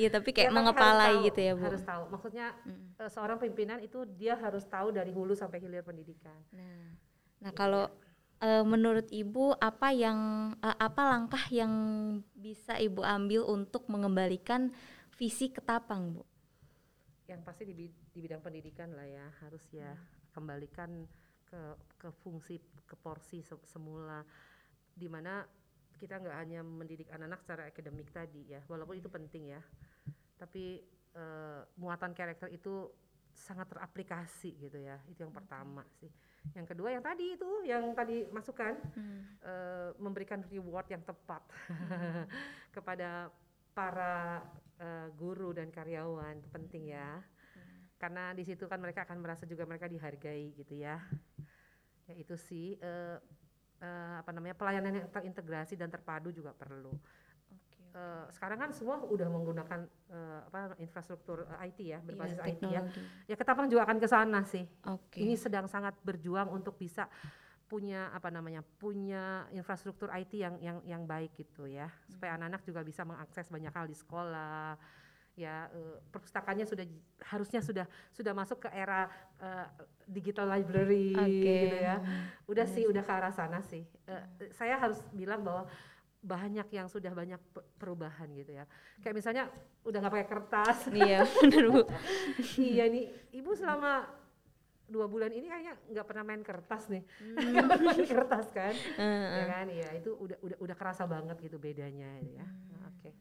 [0.00, 2.98] iya tapi kayak ya, mengepalai gitu ya bu harus tahu maksudnya mm.
[2.98, 6.90] uh, seorang pimpinan itu dia harus tahu dari hulu sampai hilir pendidikan nah
[7.38, 7.56] nah ya.
[7.56, 7.84] kalau
[8.44, 11.72] uh, menurut ibu apa yang uh, apa langkah yang
[12.36, 14.68] bisa ibu ambil untuk mengembalikan
[15.16, 16.22] visi ketapang bu?
[17.24, 20.36] Yang pasti di, di bidang pendidikan lah ya harus ya hmm.
[20.36, 21.08] kembalikan
[21.48, 21.60] ke
[21.96, 24.20] ke fungsi ke porsi se semula.
[24.92, 25.42] Di mana
[25.98, 29.62] kita nggak hanya mendidik anak-anak secara akademik tadi ya walaupun itu penting ya
[30.34, 30.82] tapi
[31.14, 32.90] uh, muatan karakter itu
[33.34, 36.10] sangat teraplikasi gitu ya itu yang pertama sih
[36.52, 39.20] yang kedua yang tadi itu yang tadi masukan hmm.
[39.40, 41.40] uh, memberikan reward yang tepat
[41.72, 42.28] hmm.
[42.76, 43.32] kepada
[43.72, 44.44] para
[44.78, 47.24] uh, guru dan karyawan itu penting ya
[47.96, 51.00] karena di situ kan mereka akan merasa juga mereka dihargai gitu ya
[52.04, 53.16] ya itu sih uh,
[53.80, 56.92] uh, apa namanya pelayanan yang terintegrasi dan terpadu juga perlu
[57.94, 62.62] uh, sekarang kan semua udah menggunakan uh, apa infrastruktur uh, IT ya berbasis yeah, IT
[62.66, 62.82] ya
[63.30, 65.22] ya ketapang juga akan ke sana sih okay.
[65.22, 67.06] ini sedang sangat berjuang untuk bisa
[67.64, 72.38] punya apa namanya punya infrastruktur IT yang yang yang baik gitu ya supaya hmm.
[72.42, 74.76] anak-anak juga bisa mengakses banyak hal di sekolah
[75.34, 76.86] ya uh, perpustakaannya sudah
[77.26, 79.10] harusnya sudah sudah masuk ke era
[79.42, 79.66] uh,
[80.06, 81.66] digital library okay.
[81.66, 81.96] gitu ya
[82.46, 82.74] udah yes.
[82.78, 84.22] sih udah ke arah sana sih uh,
[84.54, 85.66] saya harus bilang bahwa
[86.24, 87.36] banyak yang sudah banyak
[87.76, 88.64] perubahan gitu ya
[89.04, 89.44] kayak misalnya
[89.84, 91.82] udah nggak pakai kertas iya benar bu
[92.72, 94.08] iya nih ibu selama
[94.88, 98.08] dua bulan ini kayaknya nggak pernah main kertas nih hmm.
[98.16, 99.36] kertas kan uh, uh.
[99.36, 102.88] ya kan iya itu udah udah udah kerasa banget gitu bedanya ya hmm.
[102.88, 103.12] oke okay.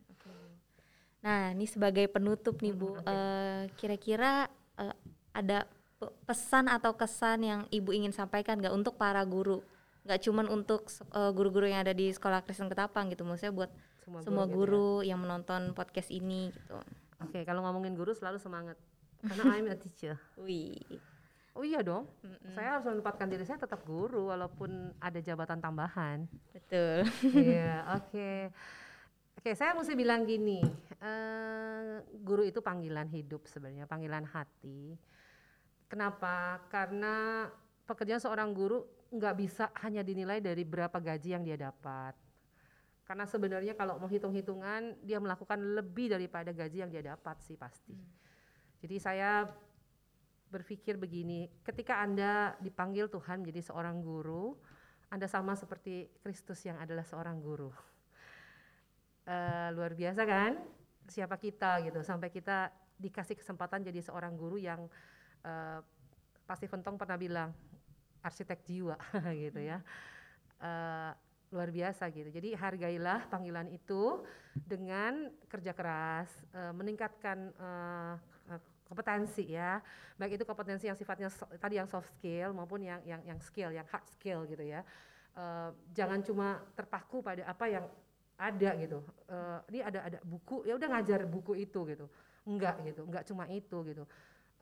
[1.24, 3.08] Nah, ini sebagai penutup nih Bu, okay.
[3.08, 4.96] uh, eh, kira-kira uh,
[5.32, 5.64] ada
[6.28, 9.64] pesan atau kesan yang Ibu ingin sampaikan nggak untuk para guru?
[10.04, 13.72] Nggak cuman untuk uh, guru-guru yang ada di sekolah Kristen Ketapang gitu, maksudnya buat
[14.04, 15.16] semua, semua guru, gitu ya?
[15.16, 16.76] yang menonton podcast ini gitu.
[17.24, 18.76] Oke, okay, kalau ngomongin guru selalu semangat,
[19.28, 20.20] karena I'm a teacher.
[20.36, 21.00] Wih.
[21.54, 26.26] Oh iya dong, mm saya harus menempatkan diri saya tetap guru walaupun ada jabatan tambahan.
[26.52, 27.06] Betul.
[27.30, 28.10] Iya, oke.
[28.10, 28.40] Okay.
[29.44, 30.64] Oke, saya mesti bilang gini,
[31.04, 34.96] uh, guru itu panggilan hidup sebenarnya, panggilan hati.
[35.92, 36.64] Kenapa?
[36.72, 37.46] Karena
[37.84, 42.18] pekerjaan seorang guru nggak bisa hanya dinilai dari berapa gaji yang dia dapat.
[43.06, 47.94] Karena sebenarnya kalau mau hitung-hitungan, dia melakukan lebih daripada gaji yang dia dapat sih pasti.
[47.94, 48.10] Hmm.
[48.82, 49.46] Jadi saya
[50.50, 54.58] berpikir begini, ketika Anda dipanggil Tuhan menjadi seorang guru,
[55.14, 57.70] Anda sama seperti Kristus yang adalah seorang guru
[59.28, 60.60] uh, luar biasa kan
[61.08, 64.88] siapa kita gitu sampai kita dikasih kesempatan jadi seorang guru yang
[65.44, 65.80] uh,
[66.48, 67.50] pasti Ventong pernah bilang
[68.24, 68.96] arsitek jiwa
[69.44, 69.84] gitu ya.
[70.64, 71.12] Uh,
[71.54, 72.34] luar biasa gitu.
[72.34, 74.26] Jadi hargailah panggilan itu
[74.58, 78.18] dengan kerja keras uh, meningkatkan uh,
[78.90, 79.78] kompetensi ya.
[80.18, 83.70] Baik itu kompetensi yang sifatnya so, tadi yang soft skill maupun yang yang yang skill
[83.70, 84.82] yang hard skill gitu ya.
[85.38, 87.86] Uh, jangan cuma terpaku pada apa yang
[88.34, 89.06] ada gitu.
[89.30, 92.10] Uh, ini ada ada buku ya udah ngajar buku itu gitu.
[92.50, 94.04] Enggak gitu enggak cuma itu gitu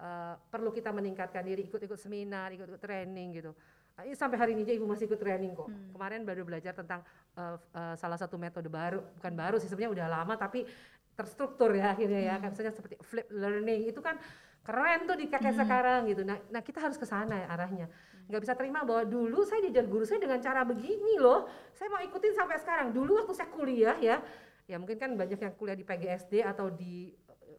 [0.02, 3.54] uh, perlu kita meningkatkan diri ikut-ikut seminar ikut-ikut training gitu.
[3.95, 5.70] Uh, sampai hari ini aja ibu masih ikut training kok.
[5.70, 5.93] Hmm.
[5.93, 7.06] kemarin baru belajar tentang
[7.38, 10.66] uh, uh, salah satu metode baru bukan baru sih sebenarnya udah lama tapi
[11.14, 12.36] terstruktur ya akhirnya ya.
[12.41, 12.49] Hmm.
[12.49, 14.18] misalnya seperti flip learning itu kan
[14.62, 15.62] keren tuh di kakek hmm.
[15.62, 16.22] sekarang gitu.
[16.26, 17.88] Nah, nah kita harus ke sana ya arahnya.
[18.30, 21.49] Nggak bisa terima bahwa dulu saya diajar guru saya dengan cara begini loh.
[21.74, 22.93] Saya mau ikutin sampai sekarang.
[22.93, 24.22] Dulu waktu saya kuliah ya
[24.70, 27.12] ya mungkin kan banyak yang kuliah di PGSD atau di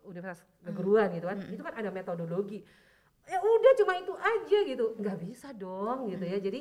[0.07, 0.67] Universitas hmm.
[0.71, 1.39] Keguruan gitu kan.
[1.39, 1.55] Hmm.
[1.55, 2.61] itu kan ada metodologi.
[3.23, 4.87] Ya udah cuma itu aja gitu.
[4.99, 6.39] Nggak bisa dong gitu ya.
[6.39, 6.47] Hmm.
[6.47, 6.61] jadi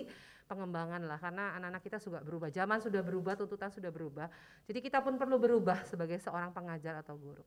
[0.51, 2.51] pengembangan lah karena anak-anak kita suka berubah.
[2.51, 4.27] Zaman sudah berubah tuntutan sudah berubah.
[4.67, 7.43] Jadi kita pun perlu berubah sebagai seorang pengajar atau guru.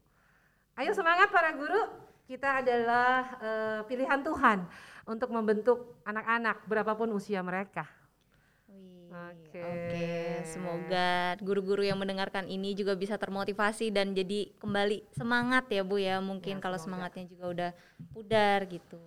[0.81, 1.85] Ayo semangat para guru.
[2.25, 4.65] Kita adalah uh, pilihan Tuhan
[5.05, 7.85] untuk membentuk anak-anak berapapun usia mereka.
[9.33, 9.57] Oke.
[9.57, 9.65] Okay.
[9.65, 10.29] Okay.
[10.45, 16.21] Semoga guru-guru yang mendengarkan ini juga bisa termotivasi dan jadi kembali semangat ya Bu ya.
[16.21, 17.71] Mungkin ya, kalau semangatnya juga udah
[18.13, 19.01] pudar gitu.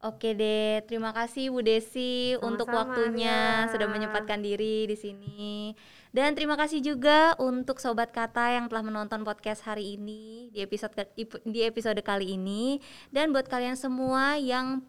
[0.00, 3.68] Oke deh, terima kasih Bu Desi Sama-sama untuk waktunya ya.
[3.68, 5.76] sudah menyempatkan diri di sini.
[6.08, 10.96] Dan terima kasih juga untuk sobat kata yang telah menonton podcast hari ini di episode
[11.44, 12.80] di episode kali ini
[13.12, 14.80] dan buat kalian semua yang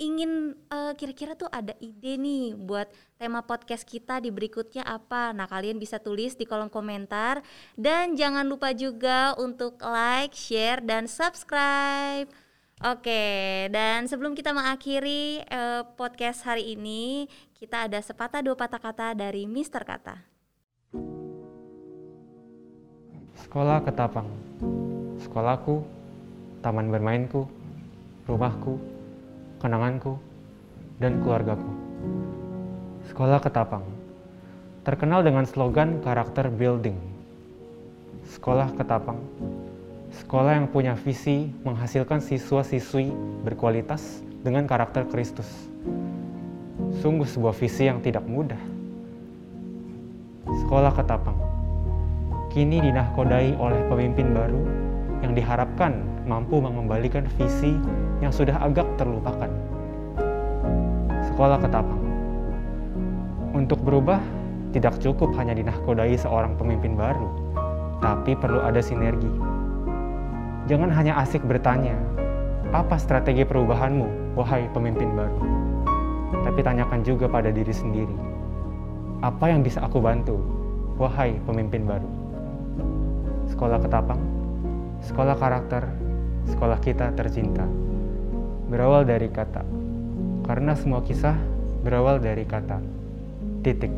[0.00, 2.88] ingin uh, kira-kira tuh ada ide nih buat
[3.20, 5.36] tema podcast kita di berikutnya apa.
[5.36, 7.44] Nah, kalian bisa tulis di kolom komentar
[7.76, 12.32] dan jangan lupa juga untuk like, share dan subscribe.
[12.80, 19.12] Oke, dan sebelum kita mengakhiri uh, podcast hari ini, kita ada sepatah dua patah kata
[19.12, 20.16] dari Mister Kata.
[23.36, 24.24] Sekolah Ketapang,
[25.20, 25.84] sekolahku,
[26.64, 27.44] taman bermainku,
[28.24, 28.80] rumahku,
[29.60, 30.16] kenanganku,
[30.98, 31.70] dan keluargaku.
[33.06, 33.84] Sekolah Ketapang,
[34.82, 36.96] terkenal dengan slogan karakter building.
[38.24, 39.20] Sekolah Ketapang,
[40.10, 43.14] Sekolah yang punya visi menghasilkan siswa-siswi
[43.46, 45.46] berkualitas dengan karakter Kristus.
[46.98, 48.58] Sungguh sebuah visi yang tidak mudah.
[50.66, 51.38] Sekolah Ketapang
[52.50, 54.58] kini dinahkodai oleh pemimpin baru
[55.22, 57.76] yang diharapkan mampu mengembalikan visi
[58.20, 59.48] yang sudah agak terlupakan.
[61.30, 62.02] Sekolah Ketapang
[63.56, 64.20] Untuk berubah,
[64.70, 67.28] tidak cukup hanya dinahkodai seorang pemimpin baru,
[67.98, 69.50] tapi perlu ada sinergi
[70.70, 71.98] Jangan hanya asik bertanya,
[72.70, 75.42] apa strategi perubahanmu, wahai pemimpin baru?
[76.46, 78.14] Tapi tanyakan juga pada diri sendiri,
[79.18, 80.38] apa yang bisa aku bantu,
[80.94, 82.06] wahai pemimpin baru?
[83.50, 84.22] Sekolah Ketapang,
[85.02, 85.90] sekolah karakter,
[86.52, 87.64] sekolah kita tercinta.
[88.70, 89.66] Berawal dari kata,
[90.46, 91.34] karena semua kisah
[91.82, 92.78] berawal dari kata.
[93.66, 93.92] Titik.